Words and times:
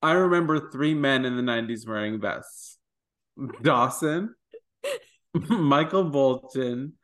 I 0.00 0.12
remember 0.12 0.70
three 0.70 0.94
men 0.94 1.24
in 1.24 1.36
the 1.36 1.42
90s 1.42 1.86
wearing 1.86 2.20
vests 2.20 2.78
Dawson, 3.62 4.34
Michael 5.34 6.04
Bolton, 6.04 6.94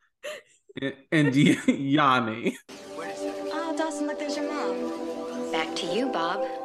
and 1.11 1.35
Yanni. 1.67 2.57
Oh, 2.69 3.75
Dawson, 3.77 4.07
look, 4.07 4.19
there's 4.19 4.37
your 4.37 4.51
mom. 4.51 5.51
Back 5.51 5.75
to 5.77 5.85
you, 5.87 6.07
Bob. 6.07 6.64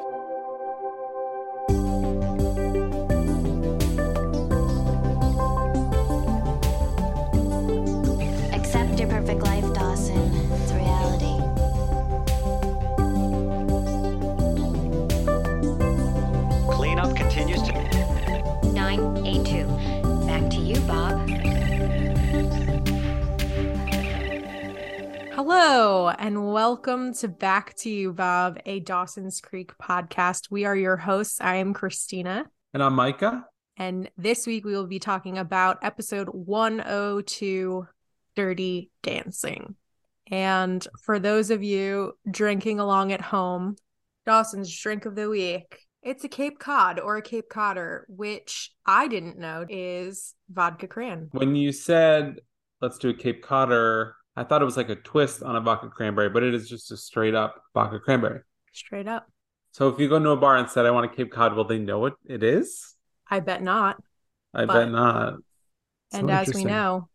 Hello, 25.43 26.11
and 26.11 26.53
welcome 26.53 27.15
to 27.15 27.27
Back 27.27 27.75
to 27.77 27.89
You, 27.89 28.12
Bob, 28.12 28.59
a 28.67 28.79
Dawson's 28.79 29.41
Creek 29.41 29.73
podcast. 29.83 30.51
We 30.51 30.67
are 30.67 30.77
your 30.77 30.98
hosts. 30.98 31.41
I 31.41 31.55
am 31.55 31.73
Christina, 31.73 32.45
And 32.75 32.83
I'm 32.83 32.93
Micah. 32.93 33.47
and 33.79 34.11
this 34.19 34.47
week 34.47 34.67
we 34.67 34.75
will 34.75 34.87
be 34.87 34.98
talking 34.98 35.39
about 35.39 35.79
episode 35.81 36.29
102 36.29 37.89
Dirty 38.37 38.91
Dancing. 39.03 39.77
And 40.31 40.87
for 41.05 41.19
those 41.19 41.51
of 41.51 41.62
you 41.62 42.19
drinking 42.31 42.79
along 42.79 43.12
at 43.12 43.23
home, 43.23 43.77
Dawson's 44.27 44.79
drink 44.79 45.07
of 45.07 45.15
the 45.15 45.31
week. 45.31 45.87
It's 46.03 46.23
a 46.23 46.29
Cape 46.29 46.59
Cod 46.59 47.01
or 47.01 47.17
a 47.17 47.23
Cape 47.23 47.48
Codder, 47.48 48.05
which 48.11 48.73
I 48.84 49.09
didn't 49.09 49.39
know 49.39 49.65
is 49.67 50.34
vodka 50.51 50.86
cran. 50.86 51.29
When 51.33 51.57
you 51.57 51.73
said, 51.73 52.41
let's 52.83 52.98
do 52.98 53.09
a 53.09 53.14
Cape 53.14 53.42
Codder, 53.42 54.17
I 54.36 54.45
thought 54.45 54.62
it 54.62 54.64
was 54.64 54.77
like 54.77 54.89
a 54.89 54.97
twist 54.97 55.42
on 55.42 55.56
a 55.56 55.61
vodka 55.61 55.89
cranberry, 55.89 56.31
but 56.31 56.42
it 56.42 56.55
is 56.55 56.69
just 56.69 56.91
a 56.92 56.97
straight 56.97 57.34
up 57.34 57.62
vodka 57.75 57.98
cranberry. 57.98 58.41
Straight 58.73 59.09
up. 59.09 59.27
So 59.73 59.89
if 59.89 59.98
you 59.98 60.09
go 60.09 60.17
into 60.17 60.31
a 60.31 60.36
bar 60.36 60.56
and 60.56 60.69
said, 60.69 60.86
I 60.86 60.91
want 60.91 61.11
a 61.12 61.14
Cape 61.14 61.31
Cod, 61.31 61.55
will 61.55 61.64
they 61.64 61.78
know 61.78 61.98
what 61.98 62.14
it 62.27 62.42
is? 62.42 62.95
I 63.28 63.41
bet 63.41 63.62
not. 63.62 64.03
I 64.55 64.64
But- 64.64 64.75
bet 64.75 64.91
not. 64.91 65.34
So 66.12 66.19
and 66.19 66.31
as 66.31 66.53
we 66.53 66.64
know, 66.64 67.08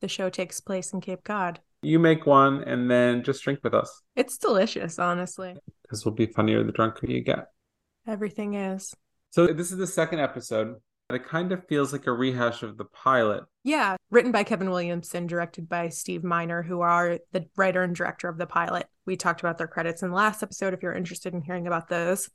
the 0.00 0.08
show 0.08 0.28
takes 0.28 0.60
place 0.60 0.92
in 0.92 1.00
Cape 1.00 1.24
Cod. 1.24 1.60
you 1.80 1.98
make 1.98 2.26
one 2.26 2.62
and 2.64 2.90
then 2.90 3.22
just 3.24 3.42
drink 3.42 3.60
with 3.64 3.72
us 3.74 4.02
It's 4.14 4.36
delicious, 4.38 4.98
honestly. 4.98 5.56
because 5.82 6.04
we'll 6.04 6.14
be 6.14 6.26
funnier 6.26 6.62
the 6.62 6.70
drunker 6.72 7.06
you 7.10 7.22
get. 7.22 7.46
Everything 8.06 8.54
is. 8.54 8.94
So 9.30 9.46
this 9.46 9.72
is 9.72 9.78
the 9.78 9.86
second 9.86 10.20
episode. 10.20 10.76
It 11.14 11.26
kind 11.26 11.52
of 11.52 11.66
feels 11.66 11.92
like 11.92 12.06
a 12.06 12.12
rehash 12.12 12.62
of 12.62 12.76
the 12.76 12.84
pilot. 12.84 13.44
Yeah, 13.64 13.96
written 14.10 14.32
by 14.32 14.44
Kevin 14.44 14.70
Williamson, 14.70 15.26
directed 15.26 15.68
by 15.68 15.88
Steve 15.88 16.24
Miner, 16.24 16.62
who 16.62 16.80
are 16.80 17.18
the 17.32 17.46
writer 17.56 17.82
and 17.82 17.94
director 17.94 18.28
of 18.28 18.38
the 18.38 18.46
pilot. 18.46 18.86
We 19.06 19.16
talked 19.16 19.40
about 19.40 19.58
their 19.58 19.68
credits 19.68 20.02
in 20.02 20.10
the 20.10 20.16
last 20.16 20.42
episode 20.42 20.74
if 20.74 20.82
you're 20.82 20.94
interested 20.94 21.34
in 21.34 21.42
hearing 21.42 21.66
about 21.66 21.88
those. 21.88 22.30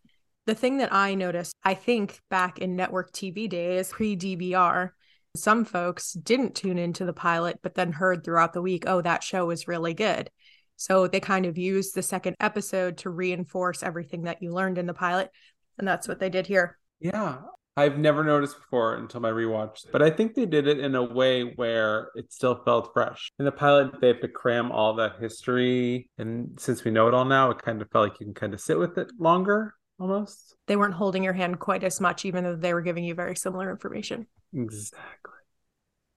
The 0.45 0.55
thing 0.55 0.77
that 0.77 0.93
I 0.93 1.15
noticed, 1.15 1.53
I 1.63 1.73
think 1.73 2.21
back 2.29 2.59
in 2.59 2.75
network 2.75 3.11
TV 3.11 3.49
days, 3.49 3.91
pre 3.91 4.15
DVR, 4.15 4.91
some 5.35 5.65
folks 5.65 6.13
didn't 6.13 6.55
tune 6.55 6.77
into 6.77 7.05
the 7.05 7.13
pilot, 7.13 7.59
but 7.61 7.75
then 7.75 7.91
heard 7.91 8.23
throughout 8.23 8.53
the 8.53 8.61
week, 8.61 8.85
oh, 8.87 9.01
that 9.01 9.23
show 9.23 9.45
was 9.45 9.67
really 9.67 9.93
good. 9.93 10.29
So 10.77 11.07
they 11.07 11.19
kind 11.19 11.45
of 11.45 11.57
used 11.57 11.95
the 11.95 12.03
second 12.03 12.35
episode 12.39 12.97
to 12.99 13.09
reinforce 13.09 13.83
everything 13.83 14.23
that 14.23 14.41
you 14.41 14.53
learned 14.53 14.77
in 14.77 14.85
the 14.85 14.93
pilot. 14.93 15.31
And 15.77 15.87
that's 15.87 16.07
what 16.07 16.19
they 16.19 16.29
did 16.29 16.47
here. 16.47 16.77
Yeah. 16.99 17.37
I've 17.77 17.99
never 17.99 18.23
noticed 18.23 18.57
before 18.57 18.95
until 18.95 19.21
my 19.21 19.29
rewatch, 19.29 19.85
but 19.91 20.01
I 20.01 20.09
think 20.09 20.33
they 20.33 20.47
did 20.47 20.67
it 20.67 20.79
in 20.79 20.95
a 20.95 21.03
way 21.03 21.43
where 21.43 22.09
it 22.15 22.33
still 22.33 22.59
felt 22.65 22.91
fresh. 22.91 23.31
In 23.37 23.45
the 23.45 23.51
pilot, 23.51 24.01
they 24.01 24.07
have 24.07 24.21
to 24.21 24.27
cram 24.27 24.71
all 24.71 24.95
that 24.95 25.19
history. 25.19 26.09
And 26.17 26.59
since 26.59 26.83
we 26.83 26.89
know 26.89 27.07
it 27.07 27.13
all 27.13 27.23
now, 27.23 27.51
it 27.51 27.61
kind 27.61 27.79
of 27.79 27.89
felt 27.91 28.09
like 28.09 28.19
you 28.19 28.25
can 28.25 28.33
kind 28.33 28.55
of 28.55 28.59
sit 28.59 28.79
with 28.79 28.97
it 28.97 29.11
longer 29.19 29.75
almost. 29.99 30.55
They 30.65 30.75
weren't 30.75 30.95
holding 30.95 31.23
your 31.23 31.33
hand 31.33 31.59
quite 31.59 31.83
as 31.83 32.01
much, 32.01 32.25
even 32.25 32.43
though 32.43 32.55
they 32.55 32.73
were 32.73 32.81
giving 32.81 33.03
you 33.03 33.13
very 33.13 33.35
similar 33.35 33.69
information. 33.69 34.25
Exactly. 34.55 35.33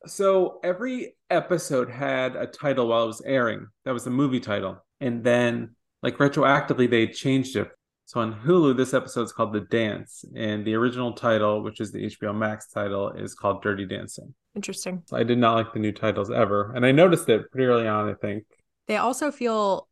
So 0.07 0.61
every 0.65 1.15
episode 1.29 1.91
had 1.91 2.37
a 2.37 2.47
title 2.47 2.89
while 2.89 3.05
it 3.05 3.09
was 3.09 3.21
airing. 3.21 3.67
That 3.85 3.93
was 3.93 4.05
the 4.05 4.11
movie 4.11 4.41
title. 4.41 4.83
And 4.99 5.23
then, 5.23 5.77
like 6.03 6.17
retroactively, 6.17 6.89
they 6.89 7.07
changed 7.07 7.57
it. 7.57 7.71
So 8.11 8.19
on 8.19 8.35
Hulu, 8.45 8.77
this 8.77 8.93
episode 8.93 9.23
is 9.23 9.33
called 9.33 9.53
The 9.53 9.61
Dance. 9.61 10.25
And 10.35 10.65
the 10.65 10.75
original 10.75 11.13
title, 11.13 11.63
which 11.63 11.79
is 11.79 11.93
the 11.93 12.07
HBO 12.07 12.37
Max 12.37 12.67
title, 12.67 13.11
is 13.11 13.37
called 13.37 13.63
Dirty 13.63 13.87
Dancing. 13.87 14.35
Interesting. 14.57 15.05
So 15.07 15.17
I 15.17 15.23
did 15.23 15.39
not 15.39 15.55
like 15.55 15.73
the 15.73 15.79
new 15.79 15.93
titles 15.93 16.29
ever. 16.29 16.73
And 16.75 16.85
I 16.85 16.91
noticed 16.91 17.29
it 17.29 17.49
pretty 17.53 17.67
early 17.67 17.87
on, 17.87 18.09
I 18.09 18.15
think. 18.15 18.47
They 18.89 18.97
also 18.97 19.31
feel 19.31 19.87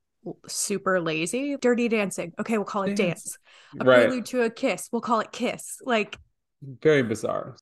super 0.49 1.01
lazy. 1.01 1.57
Dirty 1.59 1.89
dancing. 1.89 2.33
Okay, 2.41 2.59
we'll 2.59 2.65
call 2.65 2.83
it 2.83 2.97
Dance. 2.97 2.99
dance. 2.99 3.39
A 3.79 3.85
right. 3.85 4.07
prelude 4.07 4.27
to 4.27 4.43
a 4.43 4.51
kiss. 4.51 4.89
We'll 4.91 5.01
call 5.01 5.21
it 5.21 5.31
kiss. 5.31 5.81
Like, 5.85 6.19
Very 6.61 7.05
bizarre. 7.05 7.55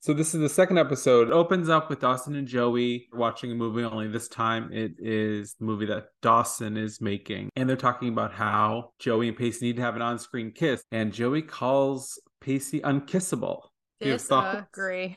So 0.00 0.12
this 0.12 0.32
is 0.32 0.40
the 0.40 0.48
second 0.48 0.78
episode. 0.78 1.28
It 1.28 1.32
opens 1.32 1.68
up 1.68 1.90
with 1.90 2.00
Dawson 2.00 2.36
and 2.36 2.46
Joey 2.46 3.08
watching 3.12 3.50
a 3.50 3.54
movie. 3.54 3.82
Only 3.82 4.06
this 4.06 4.28
time 4.28 4.70
it 4.72 4.92
is 4.98 5.54
the 5.54 5.64
movie 5.64 5.86
that 5.86 6.06
Dawson 6.22 6.76
is 6.76 7.00
making, 7.00 7.50
and 7.56 7.68
they're 7.68 7.76
talking 7.76 8.08
about 8.08 8.32
how 8.32 8.92
Joey 9.00 9.26
and 9.26 9.36
Pacey 9.36 9.66
need 9.66 9.76
to 9.76 9.82
have 9.82 9.96
an 9.96 10.02
on-screen 10.02 10.52
kiss, 10.52 10.84
and 10.92 11.12
Joey 11.12 11.42
calls 11.42 12.20
Pacey 12.40 12.80
unkissable. 12.80 13.62
Do 14.00 14.06
you 14.06 14.12
have 14.12 14.20
uh, 14.20 14.24
thoughts? 14.24 14.58
disagree. 14.58 15.16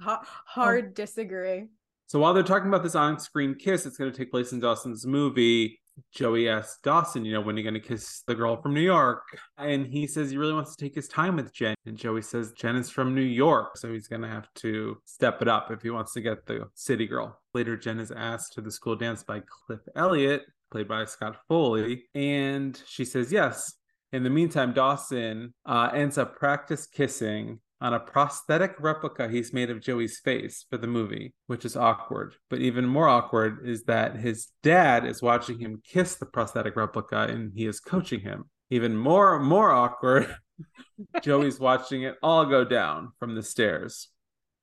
Ha- 0.00 0.26
hard 0.46 0.94
disagree. 0.94 1.66
So 2.06 2.18
while 2.18 2.34
they're 2.34 2.42
talking 2.42 2.66
about 2.68 2.82
this 2.82 2.96
on-screen 2.96 3.54
kiss, 3.54 3.86
it's 3.86 3.96
going 3.96 4.10
to 4.10 4.18
take 4.18 4.32
place 4.32 4.50
in 4.50 4.58
Dawson's 4.58 5.06
movie. 5.06 5.80
Joey 6.12 6.48
asks 6.48 6.78
Dawson, 6.82 7.24
you 7.24 7.32
know, 7.32 7.40
when 7.40 7.56
are 7.56 7.58
you 7.58 7.64
going 7.64 7.80
to 7.80 7.80
kiss 7.80 8.22
the 8.26 8.34
girl 8.34 8.60
from 8.60 8.74
New 8.74 8.80
York? 8.80 9.22
And 9.58 9.86
he 9.86 10.06
says 10.06 10.30
he 10.30 10.36
really 10.36 10.52
wants 10.52 10.74
to 10.76 10.84
take 10.84 10.94
his 10.94 11.08
time 11.08 11.36
with 11.36 11.52
Jen. 11.52 11.74
And 11.86 11.96
Joey 11.96 12.22
says 12.22 12.52
Jen 12.52 12.76
is 12.76 12.90
from 12.90 13.14
New 13.14 13.20
York, 13.20 13.76
so 13.76 13.92
he's 13.92 14.08
going 14.08 14.22
to 14.22 14.28
have 14.28 14.48
to 14.56 14.98
step 15.04 15.42
it 15.42 15.48
up 15.48 15.70
if 15.70 15.82
he 15.82 15.90
wants 15.90 16.12
to 16.14 16.20
get 16.20 16.46
the 16.46 16.68
city 16.74 17.06
girl. 17.06 17.38
Later, 17.54 17.76
Jen 17.76 18.00
is 18.00 18.10
asked 18.10 18.52
to 18.54 18.60
the 18.60 18.70
school 18.70 18.96
dance 18.96 19.22
by 19.22 19.42
Cliff 19.66 19.80
Elliott, 19.96 20.44
played 20.70 20.88
by 20.88 21.04
Scott 21.04 21.36
Foley, 21.48 22.04
and 22.14 22.80
she 22.86 23.04
says 23.04 23.32
yes. 23.32 23.74
In 24.12 24.24
the 24.24 24.30
meantime, 24.30 24.72
Dawson 24.72 25.54
uh, 25.66 25.90
ends 25.94 26.18
up 26.18 26.36
practice 26.36 26.86
kissing 26.86 27.60
on 27.80 27.94
a 27.94 28.00
prosthetic 28.00 28.74
replica 28.78 29.28
he's 29.28 29.52
made 29.52 29.70
of 29.70 29.80
Joey's 29.80 30.18
face 30.18 30.66
for 30.68 30.76
the 30.76 30.86
movie, 30.86 31.32
which 31.46 31.64
is 31.64 31.76
awkward. 31.76 32.34
But 32.50 32.60
even 32.60 32.84
more 32.84 33.08
awkward 33.08 33.66
is 33.66 33.84
that 33.84 34.16
his 34.16 34.48
dad 34.62 35.06
is 35.06 35.22
watching 35.22 35.58
him 35.58 35.80
kiss 35.84 36.16
the 36.16 36.26
prosthetic 36.26 36.76
replica 36.76 37.26
and 37.30 37.52
he 37.54 37.66
is 37.66 37.80
coaching 37.80 38.20
him. 38.20 38.50
Even 38.70 38.96
more 38.96 39.40
more 39.40 39.70
awkward, 39.70 40.34
Joey's 41.22 41.58
watching 41.58 42.02
it 42.02 42.16
all 42.22 42.44
go 42.44 42.64
down 42.64 43.12
from 43.18 43.34
the 43.34 43.42
stairs. 43.42 44.08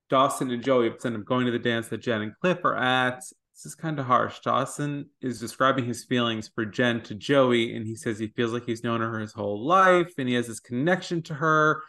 Dawson 0.10 0.52
and 0.52 0.64
Joey 0.64 0.92
end 1.04 1.16
up 1.18 1.26
going 1.26 1.46
to 1.48 1.52
the 1.52 1.60
dance 1.60 1.88
that 1.90 1.98
Jen 1.98 2.22
and 2.22 2.34
Cliff 2.40 2.60
are 2.64 2.78
at. 2.78 3.18
This 3.18 3.66
is 3.66 3.76
kind 3.76 4.00
of 4.00 4.06
harsh. 4.06 4.40
Dawson 4.40 5.10
is 5.20 5.40
describing 5.40 5.86
his 5.86 6.06
feelings 6.06 6.50
for 6.54 6.64
Jen 6.64 7.02
to 7.02 7.16
Joey, 7.16 7.76
and 7.76 7.88
he 7.88 7.96
says 7.96 8.20
he 8.20 8.28
feels 8.28 8.54
like 8.54 8.66
he's 8.66 8.84
known 8.84 9.02
her 9.02 9.20
his 9.20 9.34
whole 9.34 9.66
life 9.66 10.14
and 10.18 10.30
he 10.30 10.36
has 10.36 10.48
this 10.48 10.60
connection 10.60 11.24
to 11.24 11.34
her. 11.34 11.82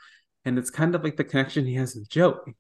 And 0.49 0.59
it's 0.59 0.71
kind 0.71 0.95
of 0.95 1.05
like 1.05 1.19
the 1.19 1.25
connection 1.25 1.67
he 1.67 1.75
has 1.75 1.95
with 1.95 2.09
Joey, 2.09 2.57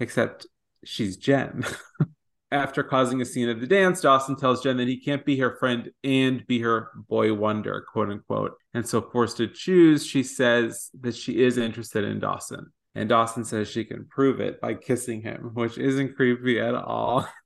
except 0.00 0.44
she's 0.84 1.16
Jen. 1.16 1.64
After 2.50 2.82
causing 2.82 3.22
a 3.22 3.24
scene 3.24 3.48
at 3.48 3.60
the 3.60 3.66
dance, 3.68 4.00
Dawson 4.00 4.34
tells 4.34 4.60
Jen 4.60 4.76
that 4.78 4.88
he 4.88 4.98
can't 4.98 5.24
be 5.24 5.38
her 5.38 5.56
friend 5.56 5.92
and 6.02 6.44
be 6.48 6.58
her 6.62 6.90
boy 7.08 7.32
wonder, 7.32 7.86
quote 7.92 8.10
unquote. 8.10 8.54
And 8.74 8.86
so, 8.86 9.00
forced 9.00 9.36
to 9.36 9.46
choose, 9.46 10.04
she 10.04 10.24
says 10.24 10.90
that 11.00 11.14
she 11.14 11.44
is 11.44 11.58
interested 11.58 12.02
in 12.02 12.18
Dawson. 12.18 12.72
And 12.96 13.08
Dawson 13.08 13.44
says 13.44 13.68
she 13.68 13.84
can 13.84 14.04
prove 14.06 14.40
it 14.40 14.60
by 14.60 14.74
kissing 14.74 15.22
him, 15.22 15.52
which 15.54 15.78
isn't 15.78 16.16
creepy 16.16 16.58
at 16.58 16.74
all. 16.74 17.26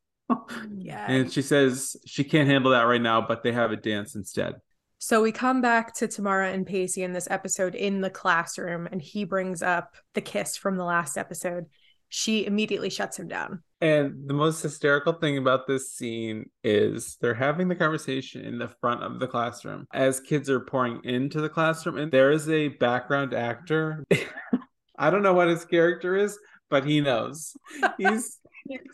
Yeah. 0.77 1.07
And 1.09 1.33
she 1.33 1.41
says 1.41 1.97
she 2.05 2.25
can't 2.25 2.49
handle 2.49 2.73
that 2.73 2.83
right 2.83 3.01
now, 3.01 3.21
but 3.21 3.45
they 3.45 3.53
have 3.53 3.71
a 3.71 3.77
dance 3.77 4.17
instead. 4.17 4.57
So 4.99 5.23
we 5.23 5.31
come 5.31 5.61
back 5.61 5.95
to 5.97 6.09
Tamara 6.09 6.51
and 6.51 6.67
Pacey 6.67 7.03
in 7.03 7.13
this 7.13 7.29
episode 7.31 7.75
in 7.75 8.01
the 8.01 8.11
classroom, 8.11 8.89
and 8.91 9.01
he 9.01 9.25
brings 9.25 9.63
up 9.63 9.95
the 10.15 10.21
kiss 10.21 10.57
from 10.57 10.77
the 10.77 10.85
last 10.85 11.17
episode. 11.17 11.67
She 12.09 12.47
immediately 12.47 12.89
shuts 12.89 13.19
him 13.19 13.29
down. 13.29 13.63
And 13.81 14.27
the 14.27 14.35
most 14.35 14.63
hysterical 14.63 15.13
thing 15.13 15.37
about 15.37 15.67
this 15.67 15.93
scene 15.93 16.49
is 16.65 17.19
they're 17.21 17.35
having 17.35 17.69
the 17.69 17.75
conversation 17.75 18.43
in 18.43 18.59
the 18.59 18.73
front 18.81 19.03
of 19.03 19.21
the 19.21 19.27
classroom 19.27 19.87
as 19.93 20.21
kids 20.21 20.49
are 20.49 20.61
pouring 20.61 21.01
into 21.05 21.41
the 21.41 21.49
classroom, 21.49 21.99
and 21.99 22.11
there 22.11 22.31
is 22.31 22.49
a 22.49 22.69
background 22.69 23.35
actor. 23.35 24.05
I 24.99 25.11
don't 25.11 25.23
know 25.23 25.35
what 25.35 25.49
his 25.49 25.67
character 25.67 26.17
is, 26.17 26.39
but 26.71 26.87
he 26.87 27.03
knows. 27.03 27.55
He's 27.99 28.39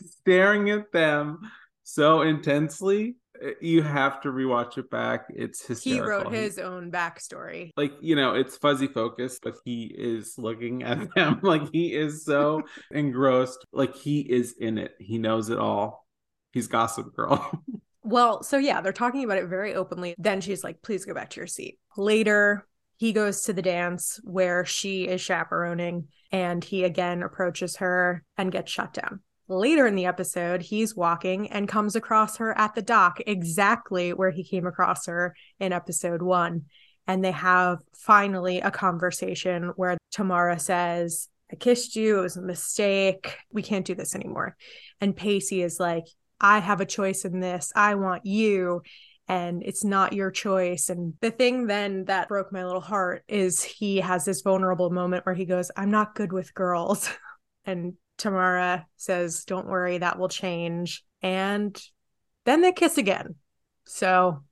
staring 0.01 0.69
at 0.69 0.91
them 0.91 1.39
so 1.83 2.21
intensely. 2.21 3.15
Uh, 3.41 3.49
you 3.61 3.81
have 3.81 4.21
to 4.21 4.29
rewatch 4.29 4.77
it 4.77 4.89
back. 4.89 5.25
It's 5.29 5.83
He 5.83 5.99
wrote 5.99 6.31
his 6.31 6.59
own 6.59 6.91
backstory. 6.91 7.71
like 7.77 7.93
you 8.01 8.15
know 8.15 8.33
it's 8.35 8.57
fuzzy 8.57 8.87
focus 8.87 9.39
but 9.41 9.55
he 9.65 9.85
is 9.85 10.35
looking 10.37 10.83
at 10.83 11.13
them 11.15 11.39
like 11.41 11.63
he 11.71 11.93
is 11.93 12.25
so 12.25 12.61
engrossed 12.91 13.65
like 13.71 13.95
he 13.95 14.19
is 14.21 14.55
in 14.59 14.77
it 14.77 14.93
he 14.99 15.17
knows 15.17 15.49
it 15.49 15.57
all 15.57 16.07
he's 16.51 16.67
gossip 16.67 17.15
girl 17.15 17.51
Well, 18.05 18.43
so 18.43 18.57
yeah, 18.57 18.81
they're 18.81 18.91
talking 18.91 19.23
about 19.23 19.37
it 19.37 19.47
very 19.47 19.75
openly. 19.75 20.13
Then 20.17 20.41
she's 20.41 20.61
like, 20.61 20.81
please 20.81 21.05
go 21.05 21.13
back 21.13 21.29
to 21.29 21.39
your 21.39 21.47
seat. 21.47 21.79
Later, 21.95 22.67
he 22.97 23.13
goes 23.13 23.43
to 23.43 23.53
the 23.53 23.61
dance 23.61 24.19
where 24.25 24.65
she 24.65 25.07
is 25.07 25.21
chaperoning, 25.21 26.09
and 26.29 26.61
he 26.61 26.83
again 26.83 27.23
approaches 27.23 27.77
her 27.77 28.25
and 28.37 28.51
gets 28.51 28.69
shut 28.69 28.93
down. 28.93 29.21
Later 29.53 29.85
in 29.85 29.93
the 29.93 30.07
episode, 30.07 30.63
he's 30.63 30.95
walking 30.95 31.51
and 31.51 31.67
comes 31.67 31.95
across 31.95 32.37
her 32.37 32.57
at 32.57 32.73
the 32.73 32.81
dock, 32.81 33.19
exactly 33.27 34.11
where 34.11 34.31
he 34.31 34.43
came 34.43 34.65
across 34.65 35.05
her 35.05 35.35
in 35.59 35.71
episode 35.71 36.23
one. 36.23 36.63
And 37.05 37.23
they 37.23 37.31
have 37.31 37.79
finally 37.93 38.61
a 38.61 38.71
conversation 38.71 39.73
where 39.75 39.97
Tamara 40.11 40.57
says, 40.57 41.29
I 41.51 41.55
kissed 41.55 41.95
you. 41.95 42.17
It 42.17 42.23
was 42.23 42.37
a 42.37 42.41
mistake. 42.41 43.37
We 43.51 43.61
can't 43.61 43.85
do 43.85 43.93
this 43.93 44.15
anymore. 44.15 44.57
And 44.99 45.15
Pacey 45.15 45.61
is 45.61 45.79
like, 45.79 46.05
I 46.41 46.57
have 46.57 46.81
a 46.81 46.85
choice 46.85 47.23
in 47.23 47.39
this. 47.39 47.71
I 47.75 47.93
want 47.93 48.25
you. 48.25 48.81
And 49.27 49.61
it's 49.63 49.83
not 49.83 50.13
your 50.13 50.31
choice. 50.31 50.89
And 50.89 51.13
the 51.21 51.29
thing 51.29 51.67
then 51.67 52.05
that 52.05 52.27
broke 52.27 52.51
my 52.51 52.65
little 52.65 52.81
heart 52.81 53.23
is 53.27 53.61
he 53.61 53.97
has 53.97 54.25
this 54.25 54.41
vulnerable 54.41 54.89
moment 54.89 55.27
where 55.27 55.35
he 55.35 55.45
goes, 55.45 55.69
I'm 55.77 55.91
not 55.91 56.15
good 56.15 56.33
with 56.33 56.55
girls. 56.55 57.07
and 57.65 57.93
Tamara 58.23 58.85
says, 58.95 59.43
Don't 59.43 59.67
worry, 59.67 59.97
that 59.97 60.17
will 60.17 60.29
change. 60.29 61.03
And 61.21 61.79
then 62.45 62.61
they 62.61 62.71
kiss 62.71 62.97
again. 62.97 63.35
So 63.85 64.43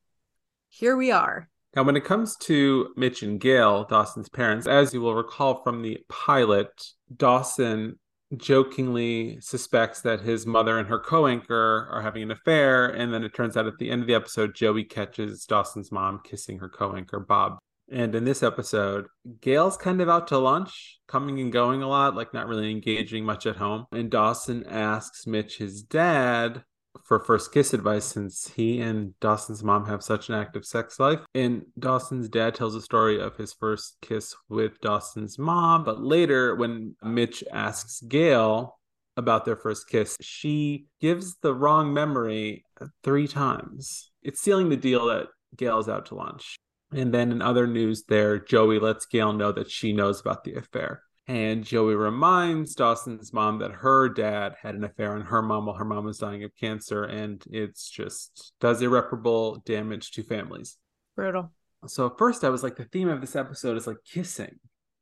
here 0.70 0.98
we 0.98 1.12
are. 1.12 1.50
now 1.76 1.84
when 1.84 1.96
it 1.96 2.04
comes 2.04 2.36
to 2.38 2.94
mitch 2.98 3.24
and 3.24 3.40
gail 3.40 3.86
dawson's 3.86 4.28
parents 4.30 4.68
as 4.68 4.94
you 4.94 5.00
will 5.02 5.16
recall 5.16 5.64
from 5.64 5.82
the 5.82 5.98
pilot 6.10 6.70
dawson 7.16 7.98
jokingly 8.38 9.38
suspects 9.42 10.02
that 10.02 10.22
his 10.22 10.46
mother 10.46 10.80
and 10.80 10.88
her 10.88 11.00
co-anchor 11.00 11.88
are 11.92 12.02
having 12.02 12.24
an 12.24 12.32
affair 12.32 12.88
and 12.88 13.14
then 13.14 13.24
it 13.24 13.34
turns 13.34 13.56
out 13.58 13.68
at 13.68 13.78
the 13.80 13.90
end 13.90 14.02
of 14.02 14.08
the 14.08 14.14
episode 14.16 14.56
joey 14.56 14.84
catches 14.86 15.46
dawson's 15.46 15.92
mom 15.92 16.20
kissing 16.24 16.60
her 16.60 16.70
co-anchor 16.70 17.20
bob 17.20 17.58
and 17.92 18.16
in 18.16 18.24
this 18.26 18.42
episode 18.42 19.06
gail's 19.42 19.78
kind 19.78 20.02
of 20.02 20.10
out 20.10 20.28
to 20.28 20.38
lunch 20.38 21.00
coming 21.08 21.40
and 21.40 21.52
going 21.52 21.84
a 21.84 21.88
lot 21.88 22.16
like 22.16 22.34
not 22.34 22.48
really 22.48 22.72
engaging 22.72 23.24
much 23.24 23.46
at 23.46 23.58
home 23.58 23.86
and 23.92 24.10
dawson 24.10 24.66
asks 24.68 25.28
mitch 25.28 25.58
his 25.58 25.84
dad 25.84 26.64
for 27.04 27.20
first 27.20 27.54
kiss 27.54 27.74
advice 27.74 28.06
since 28.06 28.48
he 28.56 28.80
and 28.82 29.18
Dawson's 29.20 29.64
mom 29.64 29.86
have 29.86 30.04
such 30.04 30.30
an 30.30 30.36
active 30.36 30.66
sex 30.66 31.00
life. 31.00 31.20
And 31.34 31.64
Dawson's 31.80 32.30
dad 32.30 32.56
tells 32.56 32.76
a 32.76 32.82
story 32.82 33.20
of 33.20 33.36
his 33.38 33.54
first 33.54 33.98
kiss 34.02 34.36
with 34.50 34.80
Dawson's 34.82 35.38
mom. 35.38 35.84
But 35.84 36.02
later, 36.02 36.56
when 36.56 36.96
Mitch 37.02 37.44
asks 37.52 38.02
Gail 38.02 38.78
about 39.18 39.46
their 39.46 39.56
first 39.56 39.90
kiss, 39.90 40.18
she 40.22 40.86
gives 41.00 41.36
the 41.42 41.54
wrong 41.54 41.94
memory 41.94 42.64
three 43.04 43.28
times. 43.28 44.12
It's 44.24 44.42
sealing 44.42 44.70
the 44.70 44.78
deal 44.78 45.08
that 45.08 45.28
Gail's 45.56 45.90
out 45.90 46.06
to 46.08 46.16
lunch. 46.16 46.56
And 46.94 47.14
then 47.14 47.32
in 47.32 47.42
other 47.42 47.68
news, 47.68 48.04
there, 48.08 48.38
Joey 48.40 48.80
lets 48.80 49.06
Gail 49.06 49.34
know 49.34 49.52
that 49.54 49.72
she 49.72 49.94
knows 49.94 50.20
about 50.20 50.44
the 50.44 50.56
affair. 50.56 51.04
And 51.28 51.64
Joey 51.64 51.96
reminds 51.96 52.76
Dawson's 52.76 53.32
mom 53.32 53.60
that 53.60 53.72
her 53.72 54.10
dad 54.10 54.56
had 54.62 54.76
an 54.76 54.84
affair 54.84 55.14
on 55.14 55.22
her 55.22 55.42
mom 55.42 55.66
while 55.68 55.78
her 55.78 55.86
mom 55.86 56.04
was 56.04 56.18
dying 56.18 56.44
of 56.44 56.52
cancer. 56.60 57.04
And 57.06 57.42
it's 57.50 57.90
just 57.90 58.54
does 58.60 58.82
irreparable 58.82 59.62
damage 59.66 60.12
to 60.12 60.24
families. 60.24 60.78
Brutal. 61.16 61.52
So 61.88 62.10
first 62.10 62.44
I 62.44 62.50
was 62.50 62.64
like, 62.64 62.76
the 62.76 62.86
theme 62.86 63.08
of 63.08 63.22
this 63.22 63.36
episode 63.36 63.78
is 63.78 63.88
like 63.88 63.98
kissing. 64.06 64.60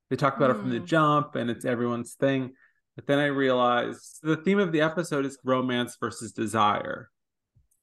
They 0.09 0.15
talk 0.15 0.37
about 0.37 0.51
it 0.51 0.57
from 0.57 0.69
the 0.69 0.79
Mm. 0.79 0.85
jump 0.85 1.35
and 1.35 1.49
it's 1.49 1.65
everyone's 1.65 2.13
thing. 2.13 2.53
But 2.95 3.07
then 3.07 3.19
I 3.19 3.27
realized 3.27 4.19
the 4.21 4.37
theme 4.37 4.59
of 4.59 4.71
the 4.71 4.81
episode 4.81 5.25
is 5.25 5.39
romance 5.43 5.97
versus 5.99 6.31
desire. 6.33 7.09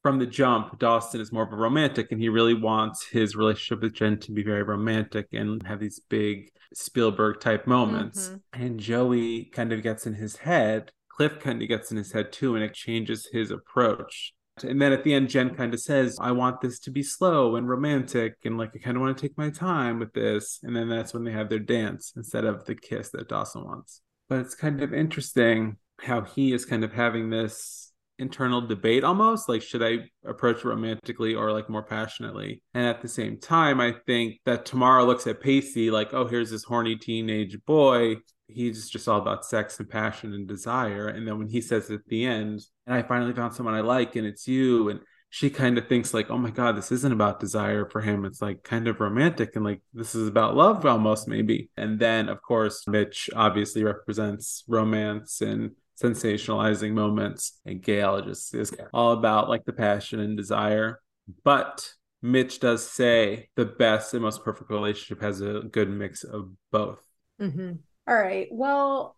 From 0.07 0.21
the 0.21 0.27
jump, 0.27 0.79
Dawson 0.79 1.21
is 1.21 1.33
more 1.33 1.43
of 1.43 1.53
a 1.53 1.57
romantic 1.57 2.13
and 2.13 2.21
he 2.21 2.29
really 2.29 2.55
wants 2.55 3.05
his 3.09 3.35
relationship 3.35 3.83
with 3.83 3.95
Jen 3.95 4.21
to 4.21 4.31
be 4.31 4.45
very 4.45 4.63
romantic 4.63 5.27
and 5.33 5.61
have 5.67 5.81
these 5.81 5.99
big 5.99 6.53
Spielberg 6.73 7.41
type 7.41 7.67
moments. 7.67 8.29
Mhm. 8.29 8.41
And 8.53 8.79
Joey 8.79 9.47
kind 9.47 9.73
of 9.73 9.83
gets 9.83 10.07
in 10.07 10.15
his 10.15 10.37
head. 10.37 10.93
Cliff 11.09 11.41
kind 11.41 11.61
of 11.61 11.67
gets 11.67 11.91
in 11.91 11.97
his 11.97 12.13
head 12.13 12.31
too, 12.31 12.55
and 12.55 12.63
it 12.63 12.73
changes 12.73 13.29
his 13.33 13.51
approach. 13.51 14.33
And 14.63 14.81
then 14.81 14.93
at 14.93 15.03
the 15.03 15.13
end, 15.13 15.29
Jen 15.29 15.57
kind 15.57 15.75
of 15.75 15.81
says, 15.81 16.17
I 16.21 16.31
want 16.31 16.61
this 16.61 16.79
to 16.79 16.93
be 16.93 17.03
slow 17.03 17.57
and 17.57 17.69
romantic, 17.69 18.37
and 18.45 18.57
like 18.57 18.77
I 18.77 18.79
kind 18.79 18.97
of 18.97 19.01
want 19.01 19.19
to 19.19 19.21
take 19.21 19.37
my 19.37 19.51
time 19.51 19.99
with 19.99 20.13
this. 20.13 20.61
And 20.63 20.77
then 20.77 20.89
that's 20.89 21.15
when 21.15 21.25
they 21.25 21.33
have 21.33 21.49
their 21.49 21.59
dance 21.59 22.13
instead 22.15 22.45
of 22.45 22.65
the 22.67 22.77
kiss 22.77 23.09
that 23.11 23.29
Dawson 23.29 23.65
wants. 23.65 24.03
But 24.29 24.39
it's 24.39 24.55
kind 24.55 24.85
of 24.85 24.95
interesting 24.95 25.79
how 25.99 26.21
he 26.21 26.53
is 26.53 26.65
kind 26.65 26.85
of 26.85 26.93
having 26.93 27.31
this 27.31 27.86
internal 28.19 28.61
debate 28.61 29.05
almost 29.05 29.49
like 29.49 29.63
should 29.63 29.83
i 29.83 29.99
approach 30.25 30.65
romantically 30.65 31.35
or 31.35 31.53
like 31.53 31.69
more 31.69 31.83
passionately? 31.83 32.63
And 32.75 32.87
at 32.87 33.03
the 33.03 33.09
same 33.09 33.39
time 33.39 33.81
i 33.81 33.95
think 34.07 34.41
that 34.47 34.65
tamara 34.67 35.05
looks 35.05 35.27
at 35.27 35.41
pacey 35.41 35.91
like 35.91 36.15
oh 36.15 36.27
here's 36.27 36.51
this 36.51 36.65
horny 36.65 36.97
teenage 36.97 37.59
boy. 37.67 38.17
He's 38.49 38.89
just 38.89 39.09
all 39.09 39.21
about 39.21 39.45
sex 39.45 39.81
and 39.81 39.91
passion 39.91 40.33
and 40.33 40.47
desire. 40.47 41.09
And 41.09 41.27
then 41.27 41.37
when 41.39 41.49
he 41.49 41.61
says 41.61 41.91
at 41.91 42.07
the 42.07 42.25
end 42.25 42.63
and 42.87 42.95
i 42.95 43.03
finally 43.03 43.33
found 43.33 43.55
someone 43.55 43.75
i 43.75 43.81
like 43.81 44.17
and 44.17 44.27
it's 44.27 44.47
you 44.47 44.89
and 44.89 45.01
she 45.31 45.51
kind 45.51 45.77
of 45.77 45.89
thinks 45.89 46.15
like 46.15 46.31
oh 46.31 46.39
my 46.39 46.51
god 46.51 46.77
this 46.77 46.93
isn't 46.93 47.13
about 47.13 47.41
desire 47.41 47.87
for 47.91 48.01
him. 48.01 48.25
It's 48.25 48.41
like 48.41 48.63
kind 48.63 48.89
of 48.89 49.01
romantic 49.01 49.57
and 49.57 49.65
like 49.65 49.83
this 49.93 50.15
is 50.15 50.29
about 50.29 50.57
love 50.57 50.87
almost 50.87 51.29
maybe. 51.29 51.71
And 51.77 51.99
then 51.99 52.29
of 52.29 52.41
course 52.41 52.87
mitch 52.89 53.29
obviously 53.35 53.85
represents 53.85 54.65
romance 54.69 55.41
and 55.41 55.73
sensationalizing 56.03 56.93
moments 56.93 57.61
and 57.65 57.83
gail 57.83 58.21
just 58.21 58.55
is 58.55 58.75
all 58.93 59.13
about 59.13 59.49
like 59.49 59.65
the 59.65 59.73
passion 59.73 60.21
and 60.21 60.37
desire 60.37 61.01
but 61.45 61.91
mitch 62.23 62.61
does 62.61 62.87
say 62.89 63.49
the 63.57 63.65
best 63.65 64.13
and 64.15 64.23
most 64.23 64.45
perfect 64.45 64.71
relationship 64.71 65.23
has 65.23 65.41
a 65.41 65.63
good 65.73 65.89
mix 65.89 66.23
of 66.25 66.51
both 66.71 67.03
hmm 67.39 67.73
All 68.09 68.15
right. 68.15 68.49
Well, 68.51 69.17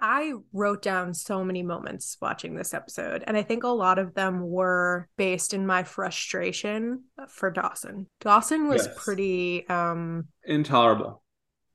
I 0.00 0.32
wrote 0.52 0.82
down 0.82 1.12
so 1.12 1.44
many 1.44 1.62
moments 1.62 2.16
watching 2.22 2.54
this 2.54 2.72
episode, 2.72 3.22
and 3.26 3.36
I 3.36 3.42
think 3.42 3.64
a 3.64 3.68
lot 3.68 3.98
of 3.98 4.14
them 4.14 4.48
were 4.48 5.08
based 5.16 5.52
in 5.52 5.66
my 5.66 5.82
frustration 5.84 7.04
for 7.28 7.50
Dawson. 7.50 8.06
Dawson 8.20 8.68
was 8.68 8.86
Yes. 8.86 9.04
pretty 9.04 9.68
um 9.68 10.28
intolerable 10.44 11.22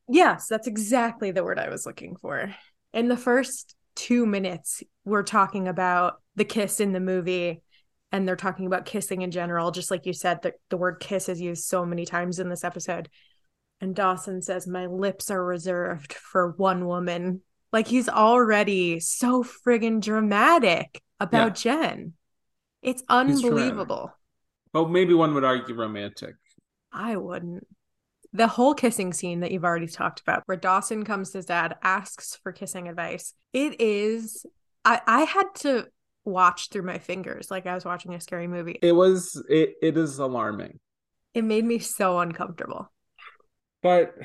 yes, 0.10 0.48
that's 0.48 0.68
exactly 0.68 1.31
the 1.31 1.44
word 1.44 1.60
I 1.60 1.69
was 1.69 1.86
looking 1.86 2.16
for. 2.16 2.53
In 2.94 3.08
the 3.08 3.18
first 3.18 3.75
2 3.96 4.25
minutes, 4.25 4.84
we're 5.04 5.24
talking 5.24 5.68
about 5.68 6.22
the 6.36 6.46
kiss 6.46 6.80
in 6.80 6.92
the 6.92 7.00
movie 7.00 7.62
and 8.12 8.28
they're 8.28 8.36
talking 8.36 8.66
about 8.66 8.86
kissing 8.86 9.22
in 9.24 9.32
general, 9.32 9.72
just 9.72 9.92
like 9.92 10.06
you 10.06 10.14
said 10.14 10.42
the, 10.42 10.54
the 10.70 10.78
word 10.78 11.00
kiss 11.00 11.28
is 11.28 11.42
used 11.42 11.66
so 11.66 11.86
many 11.86 12.06
times 12.06 12.40
in 12.40 12.50
this 12.50 12.64
episode. 12.64 13.10
And 13.82 13.96
Dawson 13.96 14.42
says, 14.42 14.68
My 14.68 14.86
lips 14.86 15.30
are 15.30 15.44
reserved 15.44 16.14
for 16.14 16.52
one 16.52 16.86
woman. 16.86 17.42
Like 17.74 17.88
he's 17.88 18.08
already 18.08 19.02
so 19.02 19.44
friggin' 19.44 20.02
dramatic 20.02 21.02
about 21.20 21.56
Jen. 21.56 22.14
It's 22.82 23.04
unbelievable. 23.10 24.14
but 24.72 24.90
maybe 24.90 25.14
one 25.14 25.34
would 25.34 25.44
argue 25.44 25.75
romantic 25.75 26.36
I 26.94 27.18
wouldn't. 27.18 27.68
The 28.36 28.48
whole 28.48 28.74
kissing 28.74 29.13
scene 29.13 29.39
that 29.39 29.51
you've 29.51 29.63
already 29.63 29.88
talked 29.88 30.20
about, 30.20 30.44
where 30.46 30.58
Dawson 30.58 31.06
comes 31.06 31.32
to 31.32 31.38
his 31.38 31.46
dad, 31.46 31.77
asks 31.82 32.38
for 32.44 32.51
kissing 32.51 32.89
advice. 32.89 33.34
It 33.54 33.80
is, 33.80 34.46
I, 34.84 35.00
I 35.08 35.22
had 35.22 35.56
to 35.60 35.88
watch 36.25 36.70
through 36.70 36.82
my 36.82 36.98
fingers 36.98 37.50
like 37.50 37.65
I 37.65 37.74
was 37.75 37.86
watching 37.86 38.13
a 38.13 38.20
scary 38.20 38.48
movie. 38.48 38.80
it 38.82 38.92
was 38.92 39.42
it, 39.48 39.75
it 39.82 39.96
is 39.96 40.18
alarming 40.18 40.80
It 41.36 41.44
made 41.44 41.63
me 41.63 41.80
so 41.80 42.20
uncomfortable. 42.20 42.92
But 43.82 44.15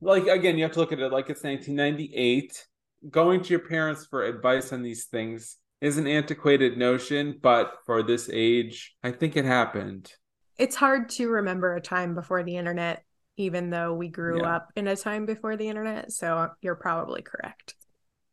like 0.00 0.26
again, 0.26 0.56
you 0.56 0.64
have 0.64 0.72
to 0.72 0.80
look 0.80 0.92
at 0.92 0.98
it 0.98 1.12
like 1.12 1.30
it's 1.30 1.44
1998. 1.44 2.66
Going 3.08 3.42
to 3.42 3.50
your 3.50 3.60
parents 3.60 4.06
for 4.06 4.24
advice 4.24 4.72
on 4.72 4.82
these 4.82 5.04
things 5.04 5.58
is 5.80 5.96
an 5.96 6.06
antiquated 6.08 6.76
notion, 6.76 7.38
but 7.40 7.74
for 7.86 8.02
this 8.02 8.28
age, 8.32 8.96
I 9.04 9.12
think 9.12 9.36
it 9.36 9.44
happened. 9.44 10.12
It's 10.58 10.76
hard 10.76 11.08
to 11.10 11.28
remember 11.28 11.76
a 11.76 11.80
time 11.80 12.14
before 12.14 12.42
the 12.42 12.56
internet, 12.56 13.04
even 13.36 13.70
though 13.70 13.94
we 13.94 14.08
grew 14.08 14.40
Yeah. 14.40 14.56
up 14.56 14.68
in 14.76 14.86
a 14.86 14.96
time 14.96 15.26
before 15.26 15.56
the 15.56 15.68
internet. 15.68 16.12
So 16.12 16.50
you're 16.60 16.74
probably 16.74 17.22
correct. 17.22 17.74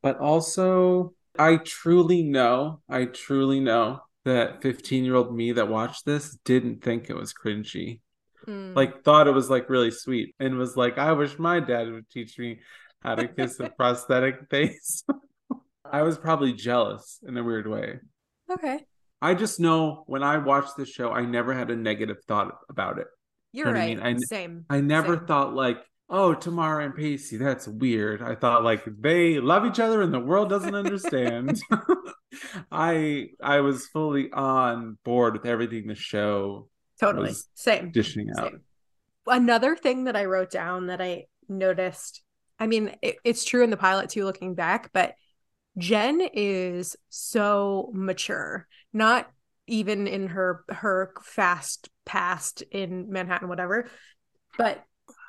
But 0.01 0.19
also, 0.19 1.13
I 1.37 1.57
truly 1.57 2.23
know, 2.23 2.81
I 2.89 3.05
truly 3.05 3.59
know 3.59 4.01
that 4.25 4.61
15 4.61 5.05
year 5.05 5.15
old 5.15 5.35
me 5.35 5.53
that 5.53 5.69
watched 5.69 6.05
this 6.05 6.37
didn't 6.43 6.83
think 6.83 7.09
it 7.09 7.15
was 7.15 7.33
cringy. 7.33 8.01
Mm. 8.47 8.75
Like, 8.75 9.03
thought 9.03 9.27
it 9.27 9.31
was 9.33 9.49
like 9.49 9.69
really 9.69 9.91
sweet 9.91 10.35
and 10.39 10.57
was 10.57 10.75
like, 10.77 10.97
I 10.97 11.11
wish 11.13 11.37
my 11.39 11.59
dad 11.59 11.91
would 11.91 12.09
teach 12.09 12.37
me 12.39 12.59
how 13.01 13.15
to 13.15 13.27
kiss 13.27 13.59
a 13.59 13.69
prosthetic 13.77 14.49
face. 14.49 15.03
I 15.85 16.01
was 16.01 16.17
probably 16.17 16.53
jealous 16.53 17.19
in 17.25 17.37
a 17.37 17.43
weird 17.43 17.67
way. 17.67 17.99
okay. 18.51 18.85
I 19.21 19.33
just 19.33 19.59
know 19.59 20.03
when 20.05 20.21
I 20.21 20.37
watched 20.37 20.77
this 20.77 20.89
show, 20.89 21.11
I 21.11 21.25
never 21.25 21.53
had 21.53 21.71
a 21.71 21.75
negative 21.75 22.17
thought 22.27 22.55
about 22.69 22.99
it. 22.99 23.07
You're 23.57 23.65
know 23.65 23.71
what 23.71 23.77
I 23.77 23.79
right. 23.79 23.97
mean? 23.97 23.99
I 23.99 24.15
Same. 24.17 24.65
I 24.69 24.81
never 24.81 25.17
Same. 25.17 25.25
thought 25.25 25.53
like, 25.53 25.77
oh, 26.09 26.33
Tamara 26.33 26.85
and 26.85 26.95
Pacey, 26.95 27.37
that's 27.37 27.67
weird. 27.67 28.21
I 28.21 28.35
thought 28.35 28.63
like 28.63 28.83
they 28.99 29.39
love 29.39 29.65
each 29.65 29.79
other 29.79 30.01
and 30.01 30.13
the 30.13 30.19
world 30.19 30.49
doesn't 30.49 30.75
understand. 30.75 31.61
I 32.71 33.29
I 33.41 33.61
was 33.61 33.87
fully 33.87 34.31
on 34.31 34.97
board 35.03 35.33
with 35.33 35.45
everything 35.45 35.87
the 35.87 35.95
show 35.95 36.69
Totally. 36.99 37.33
Same. 37.55 37.91
dishing 37.91 38.29
out. 38.37 38.51
Same. 38.51 38.61
Another 39.27 39.75
thing 39.75 40.05
that 40.05 40.15
I 40.15 40.25
wrote 40.25 40.51
down 40.51 40.87
that 40.87 41.01
I 41.01 41.25
noticed, 41.49 42.21
I 42.59 42.67
mean, 42.67 42.95
it, 43.01 43.17
it's 43.23 43.43
true 43.43 43.63
in 43.63 43.69
the 43.69 43.77
pilot 43.77 44.09
too, 44.09 44.25
looking 44.25 44.55
back, 44.55 44.91
but 44.93 45.15
Jen 45.77 46.21
is 46.33 46.95
so 47.09 47.91
mature, 47.93 48.67
not 48.93 49.29
even 49.67 50.07
in 50.07 50.27
her 50.27 50.63
her 50.69 51.13
fast 51.23 51.89
past 52.05 52.61
in 52.71 53.11
Manhattan, 53.11 53.49
whatever. 53.49 53.89
But 54.57 54.83